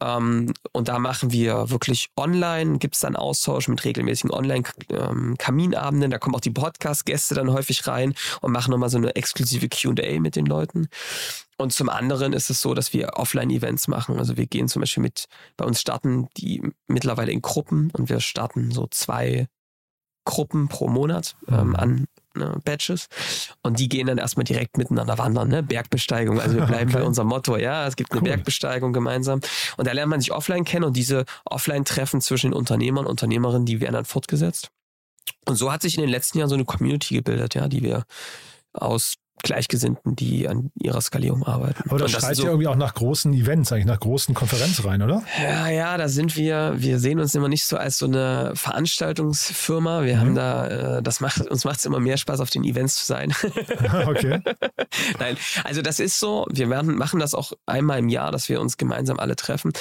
[0.00, 6.10] Ähm, und da machen wir wirklich online, gibt es dann Austausch mit regelmäßigen Online-Kaminabenden.
[6.10, 10.20] da kommen auch die Podcast-Gäste dann häufig rein und machen nochmal so eine exklusive QA
[10.20, 10.88] mit den Leuten.
[11.58, 14.18] Und zum anderen ist es so, dass wir Offline-Events machen.
[14.18, 18.20] Also wir gehen zum Beispiel mit, bei uns starten die mittlerweile in Gruppen und wir
[18.20, 19.48] starten so zwei
[20.26, 23.08] Gruppen pro Monat ähm, an ne, Batches
[23.62, 25.62] und die gehen dann erstmal direkt miteinander wandern, ne?
[25.62, 26.38] Bergbesteigung.
[26.40, 27.00] Also wir bleiben Okay.
[27.00, 28.28] bei unserem Motto, ja, es gibt eine Cool.
[28.28, 29.40] Bergbesteigung gemeinsam
[29.78, 33.64] und da lernt man sich offline kennen und diese Offline-Treffen zwischen den Unternehmern und Unternehmerinnen,
[33.64, 34.68] die werden dann fortgesetzt.
[35.46, 38.04] Und so hat sich in den letzten Jahren so eine Community gebildet, ja, die wir
[38.72, 41.82] aus Gleichgesinnten, die an ihrer Skalierung arbeiten.
[41.88, 45.22] Aber das Und schreit ja irgendwie auch nach großen Events, eigentlich nach großen Konferenzreihen, oder?
[45.40, 50.02] ja, ja, da sind wir, wir sehen uns immer nicht so als so eine Veranstaltungsfirma.
[50.04, 50.20] Wir Mhm.
[50.20, 53.06] haben da, äh, das macht, uns macht es immer mehr Spaß, auf den Events zu
[53.06, 53.32] sein.
[54.06, 54.40] okay.
[55.20, 58.60] Nein, also das ist so, wir werden, machen das auch einmal im Jahr, dass wir
[58.60, 59.72] uns gemeinsam alle treffen.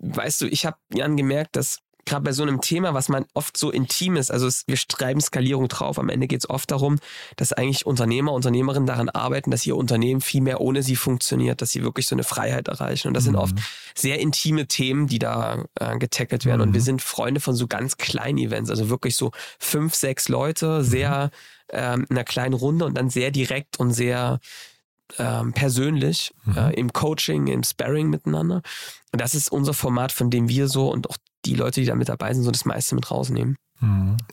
[0.00, 3.56] Weißt du, ich habe Jan gemerkt, dass gerade bei so einem Thema, was man oft
[3.56, 6.98] so intim ist, also es, wir schreiben Skalierung drauf, am Ende geht es oft darum,
[7.36, 11.70] dass eigentlich Unternehmer, Unternehmerinnen daran arbeiten, dass ihr Unternehmen viel mehr ohne sie funktioniert, dass
[11.70, 13.08] sie wirklich so eine Freiheit erreichen.
[13.08, 13.54] Und das sind oft
[13.94, 16.62] sehr intime Themen, die da äh, getackelt werden.
[16.62, 20.84] Und wir sind Freunde von so ganz kleinen Events, also wirklich so fünf, sechs Leute,
[20.84, 21.30] sehr
[21.70, 24.40] ähm, in einer kleinen Runde und dann sehr direkt und sehr
[25.18, 28.62] ähm, persönlich äh, im Coaching, im Sparring miteinander.
[29.12, 31.16] Und das ist unser Format, von dem wir so und auch
[31.48, 33.56] die Leute, die da mit dabei sind, so das meiste mit rausnehmen.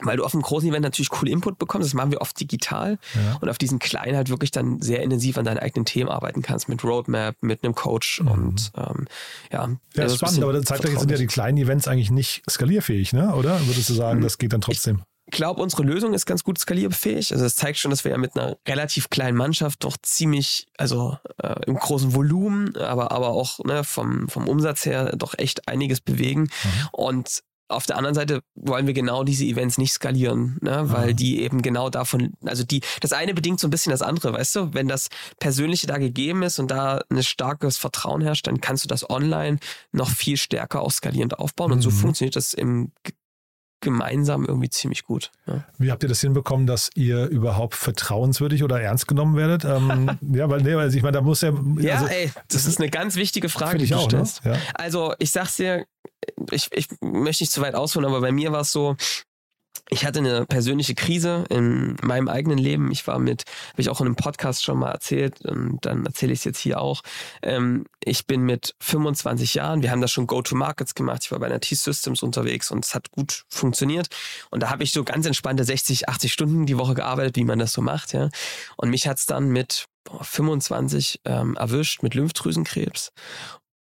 [0.02, 2.98] Weil du auf einem großen Event natürlich cool Input bekommst, das machen wir oft digital
[3.14, 3.38] Ja.
[3.42, 6.68] und auf diesen kleinen halt wirklich dann sehr intensiv an deinen eigenen Themen arbeiten kannst,
[6.68, 9.06] mit Roadmap, mit einem Coach und ähm,
[9.52, 9.68] ja.
[9.68, 13.14] Ja, das ist ist spannend, aber zeitgleich sind ja die kleinen Events eigentlich nicht skalierfähig,
[13.14, 13.36] ne?
[13.36, 13.60] oder?
[13.68, 14.98] Würdest du sagen, das geht dann trotzdem?
[14.98, 17.32] Ich glaube, unsere Lösung ist ganz gut skalierfähig.
[17.34, 21.18] Also es zeigt schon, dass wir ja mit einer relativ kleinen Mannschaft doch ziemlich, also
[21.42, 26.02] äh, im großen Volumen, aber, aber auch ne, vom, vom Umsatz her doch echt einiges
[26.02, 26.50] bewegen.
[26.92, 30.84] Und auf der anderen Seite wollen wir genau diese Events nicht skalieren, ne?
[30.92, 34.34] weil die eben genau davon, also die, das eine bedingt so ein bisschen das andere,
[34.34, 34.74] weißt du?
[34.76, 35.08] Wenn das
[35.40, 39.58] Persönliche da gegeben ist und da ein starkes Vertrauen herrscht, dann kannst du das online
[39.92, 41.96] noch viel stärker auch skalierend aufbauen und so Mhm.
[41.96, 42.92] funktioniert das im
[43.86, 45.32] gemeinsam irgendwie ziemlich gut.
[45.48, 45.64] Ja.
[45.78, 49.64] Wie habt ihr das hinbekommen, dass ihr überhaupt vertrauenswürdig oder ernst genommen werdet?
[49.64, 51.54] Ähm, ja, weil, nee, also ich meine, da muss ja.
[51.80, 54.26] Ja, also, ey, das ist eine ganz wichtige Frage, die ich du auch, ne?
[54.26, 54.42] stellst.
[54.44, 54.58] Ja.
[54.74, 55.86] Also, ich sag's dir,
[56.52, 58.98] ich, ich möchte nicht zu weit ausholen, aber bei mir war es so,
[59.90, 62.92] ich hatte eine persönliche Krise in meinem eigenen Leben.
[62.92, 66.34] Ich war mit, habe ich auch in einem Podcast schon mal erzählt, und dann erzähle
[66.34, 67.02] ich es jetzt hier auch.
[67.44, 71.24] Ähm, ich bin mit 25 Jahren, wir haben da schon Go-to-Markets gemacht.
[71.24, 74.08] Ich war bei einer T-Systems unterwegs und es hat gut funktioniert.
[74.50, 77.60] Und da habe ich so ganz entspannte 60, 80 Stunden die Woche gearbeitet, wie man
[77.60, 78.14] das so macht.
[78.14, 78.30] Ja.
[78.78, 83.12] Und mich hat's dann mit boah, 25 ähm, erwischt mit Lymphdrüsenkrebs.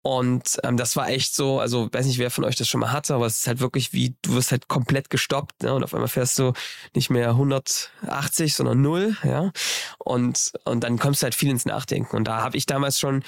[0.03, 2.91] Und ähm, das war echt so, also weiß nicht, wer von euch das schon mal
[2.91, 5.73] hatte, aber es ist halt wirklich wie, du wirst halt komplett gestoppt ne?
[5.73, 6.53] und auf einmal fährst du
[6.95, 9.51] nicht mehr 180, sondern null, ja.
[9.97, 12.15] Und, und dann kommst du halt viel ins Nachdenken.
[12.15, 13.23] Und da habe ich damals schon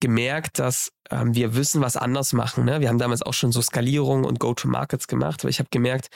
[0.00, 2.64] gemerkt, dass ähm, wir wissen, was anders machen.
[2.64, 2.80] Ne?
[2.80, 6.10] Wir haben damals auch schon so Skalierung und Go-to-Markets gemacht, aber ich habe gemerkt,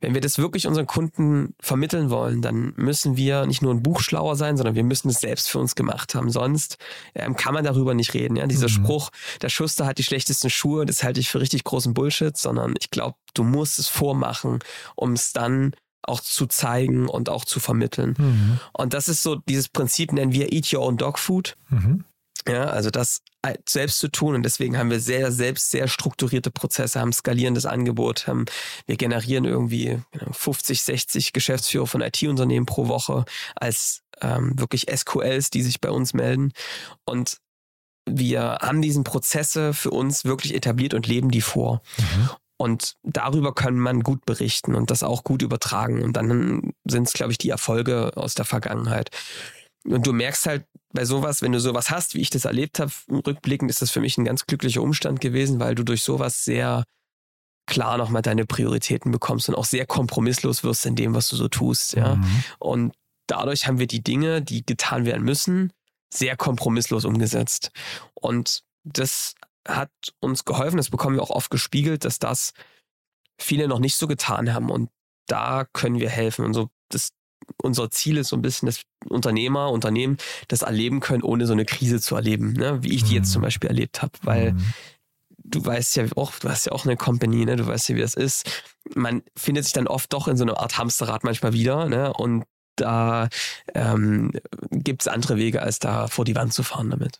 [0.00, 4.00] wenn wir das wirklich unseren Kunden vermitteln wollen, dann müssen wir nicht nur ein Buch
[4.00, 6.30] schlauer sein, sondern wir müssen es selbst für uns gemacht haben.
[6.30, 6.78] Sonst
[7.14, 8.36] ähm, kann man darüber nicht reden.
[8.36, 8.46] Ja?
[8.46, 8.84] Dieser Mhm.
[8.84, 9.10] Spruch,
[9.42, 12.90] der Schuster hat die schlechtesten Schuhe, das halte ich für richtig großen Bullshit, sondern ich
[12.90, 14.60] glaube, du musst es vormachen,
[14.94, 15.72] um es dann
[16.02, 18.14] auch zu zeigen und auch zu vermitteln.
[18.18, 18.60] Mhm.
[18.72, 21.56] Und das ist so, dieses Prinzip nennen wir Eat Your Own Dog Food.
[21.68, 22.04] Mhm.
[22.48, 23.22] Ja, also das
[23.68, 28.26] selbst zu tun und deswegen haben wir sehr, selbst sehr strukturierte Prozesse, haben skalierendes Angebot,
[28.26, 28.44] haben,
[28.86, 33.24] wir generieren irgendwie genau, 50, 60 Geschäftsführer von IT-Unternehmen pro Woche
[33.56, 36.52] als ähm, wirklich SQLs, die sich bei uns melden
[37.06, 37.38] und
[38.06, 41.82] wir haben diesen Prozesse für uns wirklich etabliert und leben die vor.
[42.56, 46.02] Und darüber kann man gut berichten und das auch gut übertragen.
[46.02, 49.10] Und dann sind es, glaube ich, die Erfolge aus der Vergangenheit.
[49.84, 52.92] Und du merkst halt bei sowas, wenn du sowas hast, wie ich das erlebt habe,
[53.08, 56.84] rückblickend ist das für mich ein ganz glücklicher Umstand gewesen, weil du durch sowas sehr
[57.66, 61.48] klar nochmal deine Prioritäten bekommst und auch sehr kompromisslos wirst in dem, was du so
[61.48, 61.94] tust.
[61.94, 62.16] Ja.
[62.16, 62.44] Mhm.
[62.58, 62.94] Und
[63.28, 65.72] dadurch haben wir die Dinge, die getan werden müssen,
[66.12, 67.70] sehr kompromisslos umgesetzt.
[68.14, 69.34] Und das
[69.66, 72.52] hat uns geholfen, das bekommen wir auch oft gespiegelt, dass das
[73.38, 74.70] viele noch nicht so getan haben.
[74.70, 74.90] Und
[75.26, 76.44] da können wir helfen.
[76.44, 77.10] Und so das,
[77.62, 80.16] unser Ziel ist so ein bisschen, dass Unternehmer, Unternehmen
[80.48, 82.82] das erleben können, ohne so eine Krise zu erleben, ne?
[82.82, 83.32] wie ich die jetzt Mhm.
[83.32, 84.12] zum Beispiel erlebt habe.
[84.22, 84.64] Weil Mhm.
[85.44, 87.56] du weißt ja auch, du hast ja auch eine Company, ne?
[87.56, 88.62] Du weißt ja, wie das ist.
[88.94, 92.12] Man findet sich dann oft doch in so einer Art Hamsterrad manchmal wieder, ne?
[92.12, 92.44] Und
[92.76, 93.28] da
[93.74, 94.32] ähm,
[94.70, 97.18] gibt es andere Wege, als da vor die Wand zu fahren damit.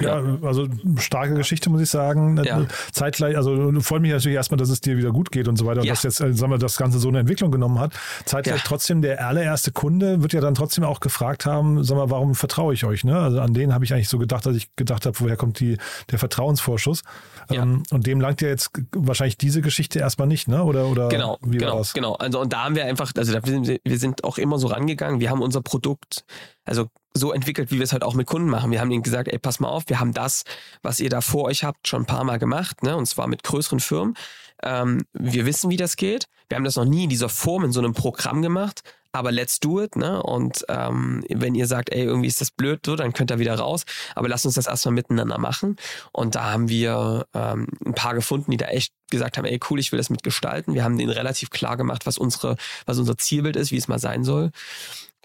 [0.00, 0.66] Ja, also
[0.98, 2.42] starke Geschichte, muss ich sagen.
[2.44, 2.66] Ja.
[2.92, 5.80] Zeitgleich, also freut mich natürlich erstmal, dass es dir wieder gut geht und so weiter
[5.80, 5.92] und Ja.
[5.92, 7.92] dass jetzt, äh, sagen wir, das Ganze so eine Entwicklung genommen hat.
[8.24, 8.62] Zeitgleich Ja.
[8.66, 12.74] trotzdem, der allererste Kunde wird ja dann trotzdem auch gefragt haben, sag mal, warum vertraue
[12.74, 13.04] ich euch?
[13.04, 13.18] Ne?
[13.18, 15.76] Also an den habe ich eigentlich so gedacht, dass ich gedacht habe, woher kommt die,
[16.10, 17.02] der Vertrauensvorschuss?
[17.50, 20.62] Ähm, und dem langt ja jetzt wahrscheinlich diese Geschichte erstmal nicht, ne?
[20.64, 21.92] Oder, oder Genau, wie genau, das?
[21.92, 22.14] genau.
[22.14, 25.20] Also und da haben wir einfach, also da wir sind auch immer so rangegangen.
[25.20, 26.24] Wir haben unser Produkt,
[26.64, 28.70] also so entwickelt, wie wir es halt auch mit Kunden machen.
[28.70, 30.44] Wir haben ihnen gesagt, ey, pass mal auf, wir haben das,
[30.82, 32.96] was ihr da vor euch habt, schon ein paar Mal gemacht, ne?
[32.96, 34.14] Und zwar mit größeren Firmen.
[34.62, 36.26] Ähm, wir wissen, wie das geht.
[36.48, 38.82] Wir haben das noch nie in dieser Form, in so einem Programm gemacht.
[39.14, 40.22] Aber let's do it, ne?
[40.22, 43.54] Und ähm, wenn ihr sagt, ey, irgendwie ist das blöd, so, dann könnt ihr wieder
[43.58, 43.84] raus.
[44.14, 45.76] Aber lasst uns das erstmal miteinander machen.
[46.12, 49.78] Und da haben wir ähm, ein paar gefunden, die da echt gesagt haben, ey, cool,
[49.78, 50.72] ich will das mitgestalten.
[50.72, 53.98] Wir haben denen relativ klar gemacht, was unsere, was unser Zielbild ist, wie es mal
[53.98, 54.50] sein soll.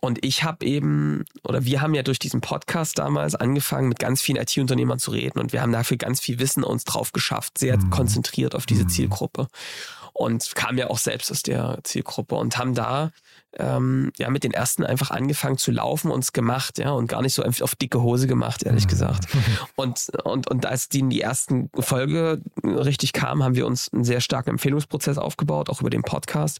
[0.01, 4.21] Und ich habe eben, oder wir haben ja durch diesen Podcast damals angefangen, mit ganz
[4.21, 5.39] vielen IT-Unternehmern zu reden.
[5.39, 7.89] Und wir haben dafür ganz viel Wissen uns drauf geschafft, sehr Mhm.
[7.89, 8.89] konzentriert auf diese Mhm.
[8.89, 9.47] Zielgruppe.
[10.13, 13.11] Und kamen ja auch selbst aus der Zielgruppe und haben da
[13.59, 17.23] ähm, ja mit den ersten einfach angefangen zu laufen und es gemacht, ja, und gar
[17.23, 18.89] nicht so einfach auf dicke Hose gemacht, ehrlich Mhm.
[18.89, 19.27] gesagt.
[19.75, 24.03] Und, und, und als die in die ersten Folge richtig kamen, haben wir uns einen
[24.03, 26.59] sehr starken Empfehlungsprozess aufgebaut, auch über den Podcast.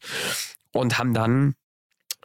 [0.72, 1.54] Und haben dann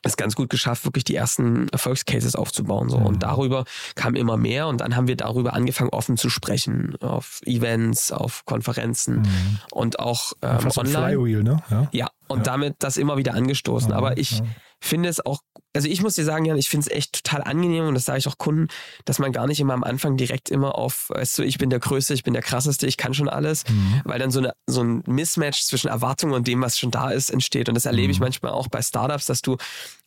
[0.02, 2.88] es ganz gut geschafft, wirklich die ersten Erfolgscases aufzubauen.
[2.88, 2.98] So.
[2.98, 3.06] Mhm.
[3.06, 7.40] Und darüber kam immer mehr und dann haben wir darüber angefangen, offen zu sprechen, auf
[7.44, 9.58] Events, auf Konferenzen Mhm.
[9.70, 11.08] und auch ähm, Fast online.
[11.12, 11.62] Flywheel, ne?
[11.70, 11.88] Ja.
[11.92, 12.44] Ja, und Ja.
[12.44, 13.90] damit das immer wieder angestoßen.
[13.90, 14.44] Ja, Aber ich ja.
[14.80, 15.40] finde es auch,
[15.74, 18.18] also ich muss dir sagen, Jan, ich finde es echt total angenehm und das sage
[18.18, 18.68] ich auch Kunden,
[19.04, 21.78] dass man gar nicht immer am Anfang direkt immer auf, weißt du, ich bin der
[21.80, 24.00] Größte, ich bin der Krasseste, ich kann schon alles, Mhm.
[24.04, 27.30] weil dann so, eine, so ein Mismatch zwischen Erwartungen und dem, was schon da ist,
[27.30, 27.68] entsteht.
[27.68, 28.24] Und das erlebe ich Mhm.
[28.24, 29.56] manchmal auch bei Startups, dass du,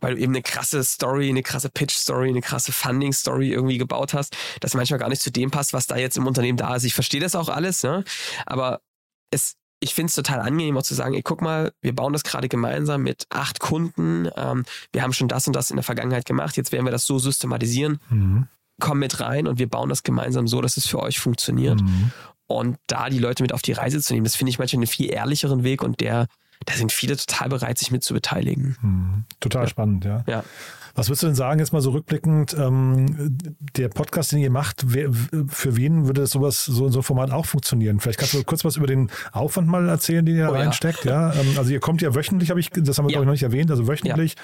[0.02, 4.36] weil du eben eine krasse Story, eine krasse Pitch-Story, eine krasse Funding-Story irgendwie gebaut hast,
[4.62, 6.84] dass manchmal gar nicht zu dem passt, was da jetzt im Unternehmen da ist.
[6.84, 8.04] Ich verstehe das auch alles, ne?
[8.46, 8.82] aber
[9.32, 12.24] es, ich finde es total angenehm auch zu sagen, ey, guck mal, wir bauen das
[12.24, 14.28] gerade gemeinsam mit acht Kunden.
[14.36, 16.58] Ähm, wir haben schon das und das in der Vergangenheit gemacht.
[16.58, 18.00] Jetzt werden wir das so systematisieren.
[18.10, 18.48] Mhm.
[18.80, 21.80] Komm mit rein und wir bauen das gemeinsam so, dass es für euch funktioniert.
[21.80, 22.12] Mhm.
[22.48, 24.88] Und da die Leute mit auf die Reise zu nehmen, das finde ich manchmal einen
[24.88, 26.26] viel ehrlicheren Weg und der,
[26.66, 28.76] da sind viele total bereit, sich mit zu beteiligen.
[28.82, 29.24] Mhm.
[29.40, 30.24] Total spannend, ja.
[30.28, 30.44] Ja.
[30.98, 33.38] Was würdest du denn sagen, jetzt mal so rückblickend, ähm,
[33.76, 35.10] der Podcast, den ihr macht, wer,
[35.50, 38.00] für wen würde sowas, so, so ein Format auch funktionieren?
[38.00, 40.62] Vielleicht kannst du kurz was über den Aufwand mal erzählen, den ihr Oh ja.
[40.62, 41.04] reinsteckt.
[41.04, 41.34] Ja.
[41.34, 43.16] Ähm, also ihr kommt ja wöchentlich, habe ich, das haben wir Ja.
[43.18, 44.36] glaube ich noch nicht erwähnt, also wöchentlich.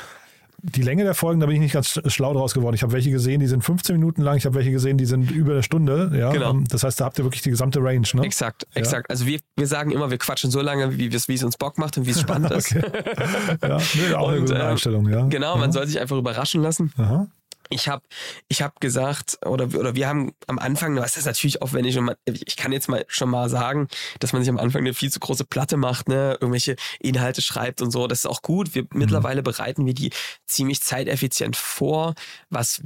[0.64, 2.76] Die Länge der Folgen, da bin ich nicht ganz sch- schlau draus geworden.
[2.76, 5.32] Ich habe welche gesehen, die sind 15 Minuten lang, ich habe welche gesehen, die sind
[5.32, 6.12] über eine Stunde.
[6.16, 6.32] Ja.
[6.32, 6.52] Genau.
[6.52, 8.22] Ähm, Das heißt, da habt ihr wirklich die gesamte Range, ne?
[8.24, 8.80] Exakt, Ja.
[8.82, 9.10] exakt.
[9.10, 12.06] Also wir, wir sagen immer, wir quatschen so lange, wie es uns Bock macht und
[12.06, 12.72] wie es spannend ist.
[12.72, 12.80] Ja,
[13.96, 15.26] nee, auch eine Und, gute ähm, Einstellung, ja.
[15.28, 15.72] Genau, man ja.
[15.74, 16.92] soll sich einfach überraschen lassen.
[16.98, 17.28] Aha.
[17.72, 18.04] Ich habe
[18.50, 22.16] ich hab gesagt, oder, oder wir haben am Anfang, was ist natürlich aufwendig, und man,
[22.26, 23.88] ich kann jetzt mal schon mal sagen,
[24.20, 27.82] dass man sich am Anfang eine viel zu große Platte macht, ne, irgendwelche Inhalte schreibt
[27.82, 28.76] und so, das ist auch gut.
[28.76, 30.12] Wir, Mittlerweile bereiten wir die
[30.46, 32.14] ziemlich zeiteffizient vor.
[32.50, 32.82] Was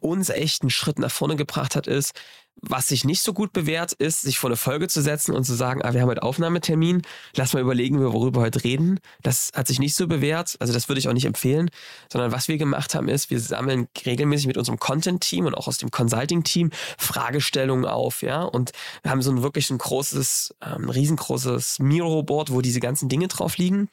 [0.00, 2.12] uns echt einen Schritt nach vorne gebracht hat, ist,
[2.60, 5.54] was sich nicht so gut bewährt, ist, sich vor eine Folge zu setzen und zu
[5.54, 7.02] sagen, ah, wir haben heute Aufnahmetermin,
[7.36, 9.00] lass mal überlegen, worüber wir heute reden.
[9.22, 11.70] Das hat sich nicht so bewährt, also das würde ich auch nicht empfehlen,
[12.10, 15.78] sondern was wir gemacht haben, ist, wir sammeln regelmäßig mit unserem Content-Team und auch aus
[15.78, 21.78] dem Consulting-Team Fragestellungen auf, ja, und wir haben so ein wirklich ein großes, ähm, riesengroßes
[21.80, 23.88] Miro-Board, wo diese ganzen Dinge drauf liegen.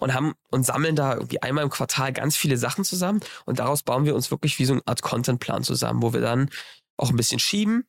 [0.00, 3.20] Und haben und sammeln da irgendwie einmal im Quartal ganz viele Sachen zusammen.
[3.44, 6.50] Und daraus bauen wir uns wirklich wie so eine Art Content-Plan zusammen, wo wir dann
[6.96, 7.84] auch ein bisschen schieben,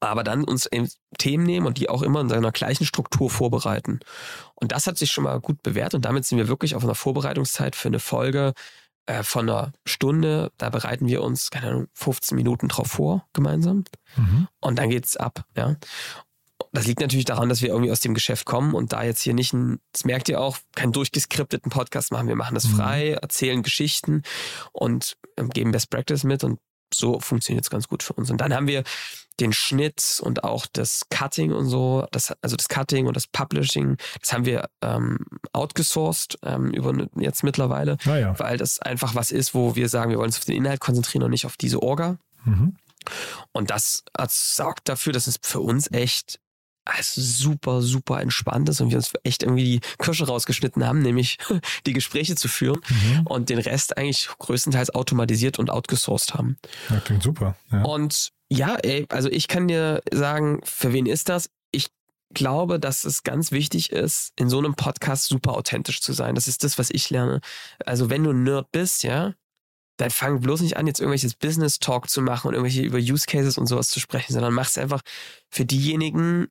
[0.00, 4.00] aber dann uns eben Themen nehmen und die auch immer in seiner gleichen Struktur vorbereiten.
[4.54, 6.94] Und das hat sich schon mal gut bewährt und damit sind wir wirklich auf einer
[6.94, 8.52] Vorbereitungszeit für eine Folge
[9.06, 10.52] äh, von einer Stunde.
[10.58, 13.84] Da bereiten wir uns, keine Ahnung, 15 Minuten drauf vor, gemeinsam.
[14.16, 14.48] Mhm.
[14.60, 15.76] Und dann geht's ab, ja.
[16.72, 19.34] Das liegt natürlich daran, dass wir irgendwie aus dem Geschäft kommen und da jetzt hier
[19.34, 22.28] nicht ein, das merkt ihr auch, keinen durchgeskripteten Podcast machen.
[22.28, 22.76] Wir machen das Mhm.
[22.76, 24.22] frei, erzählen Geschichten
[24.72, 26.58] und ähm, geben Best Practice mit und
[26.92, 28.30] so funktioniert es ganz gut für uns.
[28.30, 28.84] Und dann haben wir
[29.40, 33.96] den Schnitt und auch das Cutting und so, das, also das Cutting und das Publishing,
[34.20, 35.18] das haben wir ähm,
[35.52, 38.34] outgesourced ähm, über jetzt mittlerweile, Naja.
[38.38, 41.24] weil das einfach was ist, wo wir sagen, wir wollen uns auf den Inhalt konzentrieren
[41.24, 42.18] und nicht auf diese Orga.
[42.44, 42.76] Mhm.
[43.52, 46.40] Und das hat, sorgt dafür, dass es für uns echt
[46.88, 51.36] also super, super entspannt ist und wir uns echt irgendwie die Kirsche rausgeschnitten haben, nämlich
[51.86, 53.26] die Gespräche zu führen Mhm.
[53.26, 56.58] und den Rest eigentlich größtenteils automatisiert und outgesourced haben.
[56.88, 57.56] Ja, klingt super.
[57.72, 57.82] Ja.
[57.82, 61.50] Und ja, ey, also ich kann dir sagen, für wen ist das?
[61.72, 61.88] Ich
[62.32, 66.34] glaube, dass es ganz wichtig ist, in so einem Podcast super authentisch zu sein.
[66.34, 67.40] Das ist das, was ich lerne.
[67.84, 69.34] Also wenn du ein Nerd bist, ja,
[69.96, 73.26] dann fang bloß nicht an, jetzt irgendwelches Business Talk zu machen und irgendwelche über Use
[73.26, 75.00] Cases und sowas zu sprechen, sondern mach's einfach
[75.50, 76.48] für diejenigen,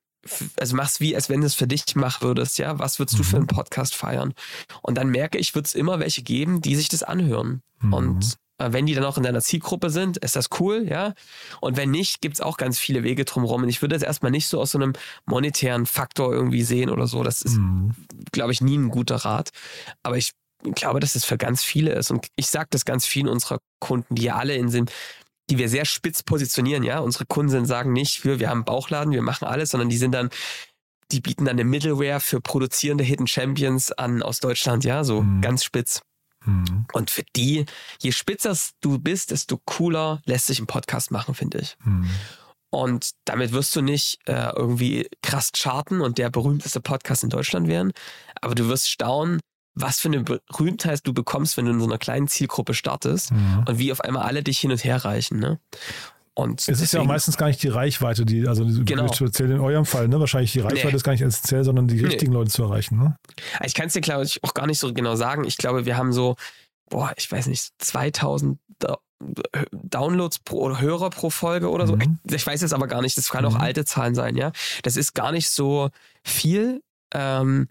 [0.58, 2.78] also mach's wie, als wenn du es für dich machen würdest, ja.
[2.78, 4.34] Was würdest du für einen Podcast feiern?
[4.82, 7.62] Und dann merke ich, wird es immer welche geben, die sich das anhören.
[7.80, 7.92] Mhm.
[7.92, 11.12] Und wenn die dann auch in deiner Zielgruppe sind, ist das cool, ja.
[11.60, 13.62] Und wenn nicht, gibt's auch ganz viele Wege drumherum.
[13.64, 14.94] Und ich würde das erstmal nicht so aus so einem
[15.26, 17.22] monetären Faktor irgendwie sehen oder so.
[17.22, 17.94] Das ist, Mhm.
[18.32, 19.50] glaube ich, nie ein guter Rat.
[20.02, 20.32] Aber ich
[20.74, 22.10] glaube, dass es für ganz viele ist.
[22.10, 24.90] Und ich sage das ganz vielen unserer Kunden, die ja alle in sind,
[25.50, 26.98] die wir sehr spitz positionieren, ja.
[27.00, 30.12] Unsere Kunden sagen nicht, wir, wir haben einen Bauchladen, wir machen alles, sondern die sind
[30.12, 30.30] dann,
[31.12, 35.42] die bieten dann eine Middleware für produzierende Hidden Champions an aus Deutschland, ja, so Mhm.
[35.42, 36.00] ganz spitz.
[36.46, 36.86] Mhm.
[36.92, 37.66] Und für die,
[38.00, 41.76] je spitzer du bist, desto cooler lässt sich ein Podcast machen, finde ich.
[41.84, 42.08] Mhm.
[42.70, 47.68] Und damit wirst du nicht äh, irgendwie krass charten und der berühmteste Podcast in Deutschland
[47.68, 47.92] werden.
[48.40, 49.40] Aber du wirst staunen,
[49.74, 53.64] was für eine Berühmtheit du bekommst, wenn du in so einer kleinen Zielgruppe startest Mhm.
[53.66, 55.38] und wie auf einmal alle dich hin und her reichen.
[55.38, 55.60] Ne?
[56.38, 59.10] Und Es ist ja auch meistens gar nicht die Reichweite, die, also Genau.
[59.10, 60.20] speziell in eurem Fall, ne?
[60.20, 60.94] Wahrscheinlich die Reichweite Nee.
[60.96, 62.98] ist gar nicht essentiell, sondern die richtigen Leute zu erreichen.
[62.98, 63.16] Ne?
[63.64, 65.44] Ich kann es dir, glaube ich, auch gar nicht so genau sagen.
[65.44, 66.36] Ich glaube, wir haben so,
[66.90, 68.98] boah, ich weiß nicht, 2000 Da-
[69.72, 71.96] Downloads pro oder Hörer pro Folge oder so.
[71.96, 72.18] Mhm.
[72.28, 73.60] Ich, ich weiß jetzt aber gar nicht, das kann auch Mhm.
[73.62, 74.52] alte Zahlen sein, ja.
[74.82, 75.88] Das ist gar nicht so
[76.22, 76.82] viel,
[77.14, 77.68] ähm,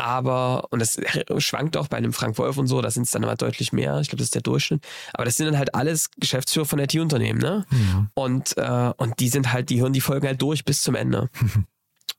[0.00, 0.98] aber, und das
[1.38, 4.00] schwankt auch bei einem Frank Wolf und so, da sind es dann immer deutlich mehr.
[4.00, 4.84] Ich glaube, das ist der Durchschnitt.
[5.12, 7.64] Aber das sind dann halt alles Geschäftsführer von IT-Unternehmen, ne?
[7.70, 8.10] Mhm.
[8.14, 11.28] Und, äh, und die sind halt, die hören die Folgen halt durch bis zum Ende.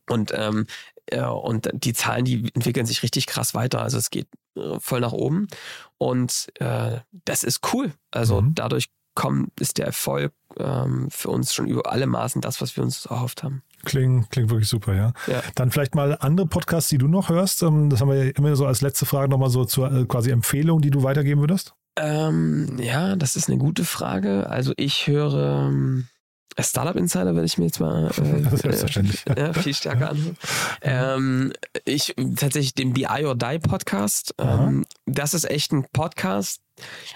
[0.10, 0.68] und, ähm,
[1.12, 3.82] ja, und die Zahlen, die entwickeln sich richtig krass weiter.
[3.82, 5.48] Also es geht äh, voll nach oben.
[5.98, 7.92] Und äh, das ist cool.
[8.12, 8.56] Also Mhm.
[8.56, 12.84] dadurch kommt, ist der Erfolg ähm, für uns schon über alle Maßen das, was wir
[12.84, 13.64] uns erhofft haben.
[13.86, 15.14] Klingt, klingt wirklich super, ja.
[15.28, 15.42] Ja.
[15.56, 17.64] Dann vielleicht mal andere Podcasts, die du noch hörst.
[17.64, 20.32] Ähm, Das haben wir ja immer so als letzte Frage nochmal so zur äh, quasi
[20.32, 21.74] Empfehlung, die du weitergeben würdest.
[21.98, 24.50] Ähm, ja, das ist eine gute Frage.
[24.50, 26.08] Also ich höre ähm,
[26.60, 29.26] Startup Insider, werde ich mir jetzt mal äh, Selbstverständlich.
[29.28, 30.38] äh, ja, viel stärker anhören.
[30.82, 31.54] Ähm,
[31.86, 34.34] ich tatsächlich den BI or Die Podcast.
[34.38, 36.62] Ähm, das ist echt ein Podcast.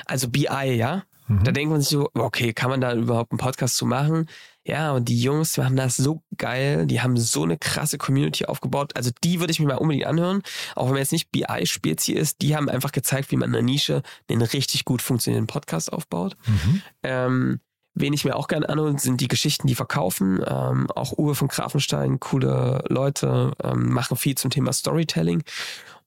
[0.05, 1.03] Also BI, ja.
[1.27, 1.43] Mhm.
[1.43, 4.27] Da denkt man sich so, okay, kann man da überhaupt einen Podcast zu machen?
[4.67, 6.87] Ja, und die Jungs die machen das so geil.
[6.87, 8.95] Die haben so eine krasse Community aufgebaut.
[8.95, 10.41] Also die würde ich mir mal unbedingt anhören.
[10.75, 12.41] Auch wenn man jetzt nicht BI-Spezi ist.
[12.41, 16.35] Die haben einfach gezeigt, wie man in der Nische einen richtig gut funktionierenden Podcast aufbaut.
[16.47, 16.81] Mhm.
[17.03, 17.59] Ähm,
[17.93, 20.43] wen ich mir auch gerne anhöre, sind die Geschichten, die verkaufen.
[20.45, 25.43] Ähm, auch Uwe von Grafenstein, coole Leute, ähm, machen viel zum Thema Storytelling.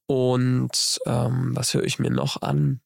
[0.07, 2.81] Und ähm, was höre ich mir noch an?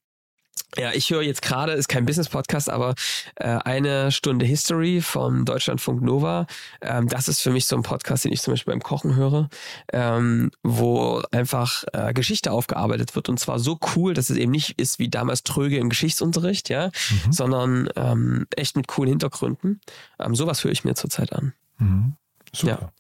[0.79, 2.95] Ja, ich höre jetzt gerade, ist kein Business-Podcast, aber
[3.37, 6.47] äh, eine Stunde History vom Deutschlandfunk Nova.
[6.81, 9.51] Ähm, das ist für mich so ein Podcast, den ich zum Beispiel beim Kochen höre,
[9.93, 14.79] ähm, wo einfach äh, Geschichte aufgearbeitet wird und zwar so cool, dass es eben nicht
[14.81, 16.87] ist wie damals tröge im Geschichtsunterricht, ja,
[17.27, 17.33] Mhm.
[17.33, 19.81] sondern ähm, echt mit coolen Hintergründen.
[20.19, 21.53] Ähm, sowas höre ich mir zurzeit an.
[21.79, 22.15] Mhm.
[22.55, 22.79] Super.
[22.81, 22.93] Ja.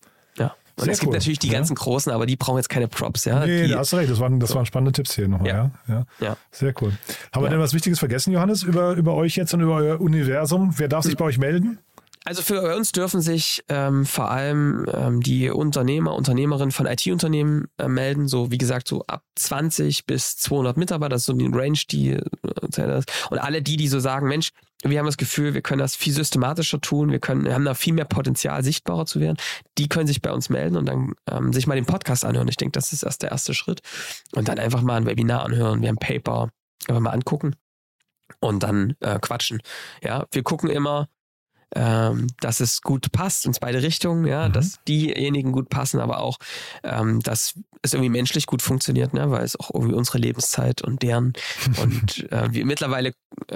[0.76, 1.16] Und Sehr es gibt cool.
[1.18, 1.54] natürlich die Ja.
[1.54, 3.44] ganzen großen, aber die brauchen jetzt keine Props, ja.
[3.44, 4.10] nee, die, da hast du recht.
[4.10, 5.48] Das waren, das waren spannende Tipps hier nochmal.
[5.48, 5.70] Ja.
[5.88, 6.04] Ja.
[6.20, 6.36] Ja.
[6.50, 6.92] Sehr cool.
[7.32, 10.72] Haben wir denn was Wichtiges vergessen, Johannes, über, über euch jetzt und über euer Universum?
[10.76, 11.78] Wer darf sich bei euch melden?
[12.24, 17.88] Also für uns dürfen sich ähm, vor allem ähm, die Unternehmer, Unternehmerinnen von IT-Unternehmen äh,
[17.88, 18.28] melden.
[18.28, 22.10] So wie gesagt, so ab 20 bis 200 Mitarbeiter, das ist so die Range, die
[22.12, 24.50] äh, und alle die, die so sagen, Mensch,
[24.82, 27.74] wir haben das Gefühl, wir können das viel systematischer tun, wir können, wir haben da
[27.74, 29.36] viel mehr Potenzial, sichtbarer zu werden.
[29.78, 32.48] Die können sich bei uns melden und dann ähm, sich mal den Podcast anhören.
[32.48, 33.80] Ich denke, das ist erst der erste Schritt.
[34.34, 36.50] Und dann einfach mal ein Webinar anhören, wir haben Paper,
[36.88, 37.54] einfach mal angucken
[38.40, 39.62] und dann äh, quatschen.
[40.02, 41.08] Ja, wir gucken immer,
[41.74, 44.52] ähm, dass es gut passt ins beide Richtungen, ja, Mhm.
[44.52, 46.38] dass diejenigen gut passen, aber auch,
[46.82, 51.02] ähm, dass es irgendwie menschlich gut funktioniert, ne, weil es auch irgendwie unsere Lebenszeit und
[51.02, 51.32] deren
[51.82, 53.12] und äh, wir, mittlerweile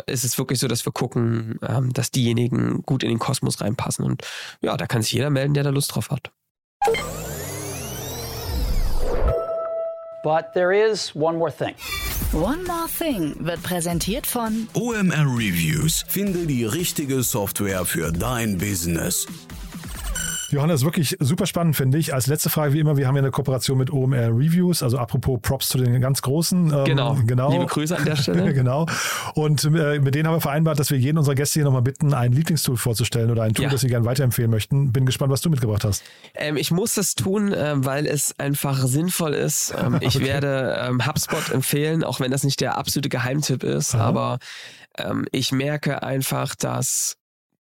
[0.06, 4.04] ist es wirklich so, dass wir gucken, ähm, dass diejenigen gut in den Kosmos reinpassen
[4.04, 4.22] und
[4.60, 6.30] ja, da kann sich jeder melden, der da Lust drauf hat.
[10.24, 11.74] But there is one more thing.
[12.36, 16.04] One More Thing wird präsentiert von OMR Reviews.
[16.06, 19.26] Finde die richtige Software für dein Business.
[20.50, 22.14] Johannes, wirklich super spannend, finde ich.
[22.14, 25.38] Als letzte Frage, wie immer, wir haben ja eine Kooperation mit OMR Reviews, also apropos
[25.42, 26.72] Props zu den ganz Großen.
[26.72, 27.16] Ähm, Genau.
[27.26, 27.50] genau.
[27.50, 28.52] Liebe Grüße an der Stelle.
[28.54, 28.86] genau.
[29.34, 32.14] Und äh, mit denen haben wir vereinbart, dass wir jeden unserer Gäste hier nochmal bitten,
[32.14, 33.70] ein Lieblingstool vorzustellen oder ein Tool, Ja.
[33.70, 34.92] das sie gerne weiterempfehlen möchten.
[34.92, 36.02] Bin gespannt, was du mitgebracht hast.
[36.34, 39.74] Ähm, ich muss das tun, äh, weil es einfach sinnvoll ist.
[39.78, 40.24] Ähm, ich Okay.
[40.26, 43.94] werde ähm, HubSpot empfehlen, auch wenn das nicht der absolute Geheimtipp ist.
[43.94, 44.04] Aha.
[44.04, 44.38] Aber
[44.98, 47.16] ähm, ich merke einfach, dass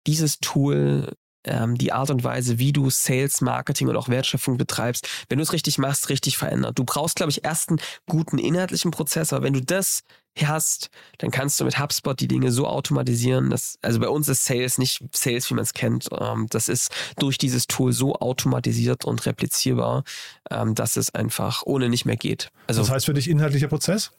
[0.07, 1.09] dieses Tool
[1.45, 5.43] ähm, die Art und Weise, wie du Sales, Marketing und auch Wertschöpfung betreibst, wenn du
[5.43, 6.79] es richtig machst, richtig verändert.
[6.79, 10.03] Du brauchst, glaube ich, erst einen guten inhaltlichen Prozess, aber wenn du das
[10.43, 14.45] hast, dann kannst du mit HubSpot die Dinge so automatisieren, dass, also bei uns ist
[14.45, 16.09] Sales nicht Sales, wie man es kennt.
[16.19, 20.05] Ähm, das ist durch dieses Tool so automatisiert und replizierbar,
[20.51, 22.51] ähm, dass es einfach ohne nicht mehr geht.
[22.67, 24.11] Also Das heißt für dich inhaltlicher Prozess?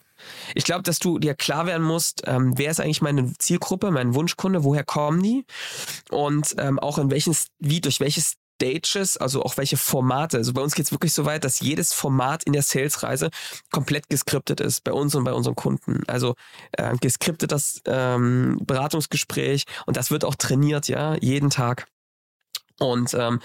[0.53, 4.13] ich glaube, dass du dir klar werden musst, ähm, wer ist eigentlich meine Zielgruppe, mein
[4.15, 5.45] Wunschkunde, woher kommen die
[6.09, 8.21] und ähm, auch in welchen, wie durch welche
[8.55, 10.37] Stages, also auch welche Formate.
[10.37, 13.29] Also bei uns geht es wirklich so weit, dass jedes Format in der Sales-Reise
[13.71, 16.03] komplett geskriptet ist, bei uns und bei unseren Kunden.
[16.07, 16.35] Also
[16.73, 21.87] äh, geskriptet das ähm, Beratungsgespräch und das wird auch trainiert, ja, jeden Tag.
[22.79, 23.39] Und ähm,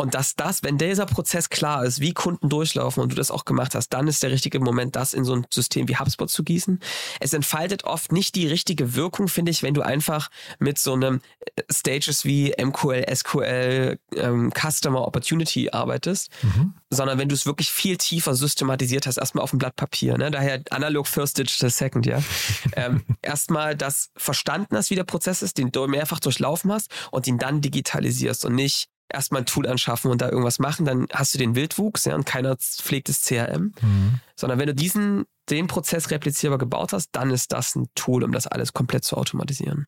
[0.00, 3.44] Und dass das, wenn dieser Prozess klar ist, wie Kunden durchlaufen und du das auch
[3.44, 6.42] gemacht hast, dann ist der richtige Moment, das in so ein System wie HubSpot zu
[6.42, 6.80] gießen.
[7.20, 11.20] Es entfaltet oft nicht die richtige Wirkung, finde ich, wenn du einfach mit so einem
[11.40, 16.72] äh, Stages wie MQL, SQL, ähm, Customer Opportunity arbeitest, mhm.
[16.88, 20.16] sondern wenn du es wirklich viel tiefer systematisiert hast, erstmal auf dem Blatt Papier.
[20.16, 20.30] Ne?
[20.30, 22.22] Daher analog first, digital second, ja.
[22.72, 27.26] ähm, erstmal das verstanden hast, wie der Prozess ist, den du mehrfach durchlaufen hast und
[27.26, 31.34] ihn dann digitalisierst und nicht erstmal ein Tool anschaffen und da irgendwas machen, dann hast
[31.34, 33.72] du den Wildwuchs ja, und keiner pflegt das CRM.
[33.80, 34.20] Mhm.
[34.36, 38.32] Sondern wenn du diesen, den Prozess replizierbar gebaut hast, dann ist das ein Tool, um
[38.32, 39.86] das alles komplett zu automatisieren.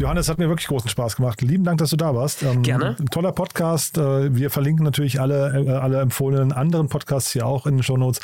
[0.00, 1.42] Johannes, hat mir wirklich großen Spaß gemacht.
[1.42, 2.42] Lieben Dank, dass du da warst.
[2.42, 2.96] Ähm, Gerne.
[2.98, 3.98] Ein toller Podcast.
[3.98, 8.20] Äh, wir verlinken natürlich alle, äh, alle empfohlenen anderen Podcasts hier auch in den Shownotes.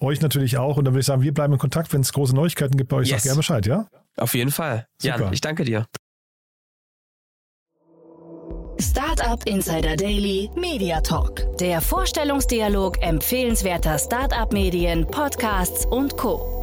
[0.00, 0.76] Euch natürlich auch.
[0.76, 1.92] Und dann würde ich sagen, wir bleiben in Kontakt.
[1.92, 3.18] Wenn es große Neuigkeiten gibt bei euch, yes.
[3.18, 3.86] sag gerne Bescheid, ja?
[4.16, 4.86] Auf jeden Fall.
[5.00, 5.20] Super.
[5.20, 5.86] Jan, ich danke dir.
[8.80, 11.44] Startup Insider Daily Media Talk.
[11.58, 16.57] Der Vorstellungsdialog empfehlenswerter Startup-Medien, Podcasts und Co.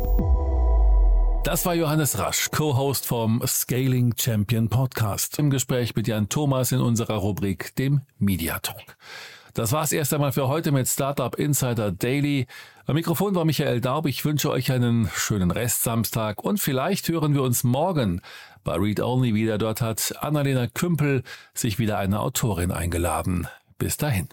[1.45, 6.81] Das war Johannes Rasch, Co-Host vom Scaling Champion Podcast, im Gespräch mit Jan Thomas in
[6.81, 8.97] unserer Rubrik, dem Media Talk.
[9.53, 12.47] Das war's erst einmal für heute mit Startup Insider Daily.
[12.87, 14.07] Am Mikrofon war Michael Daub.
[14.07, 18.21] Ich wünsche euch einen schönen Rest Samstag und vielleicht hören wir uns morgen
[18.63, 19.59] bei Read Only wieder.
[19.59, 21.21] Dort hat Annalena Kümpel
[21.53, 23.47] sich wieder eine Autorin eingeladen.
[23.77, 24.29] Bis dahin.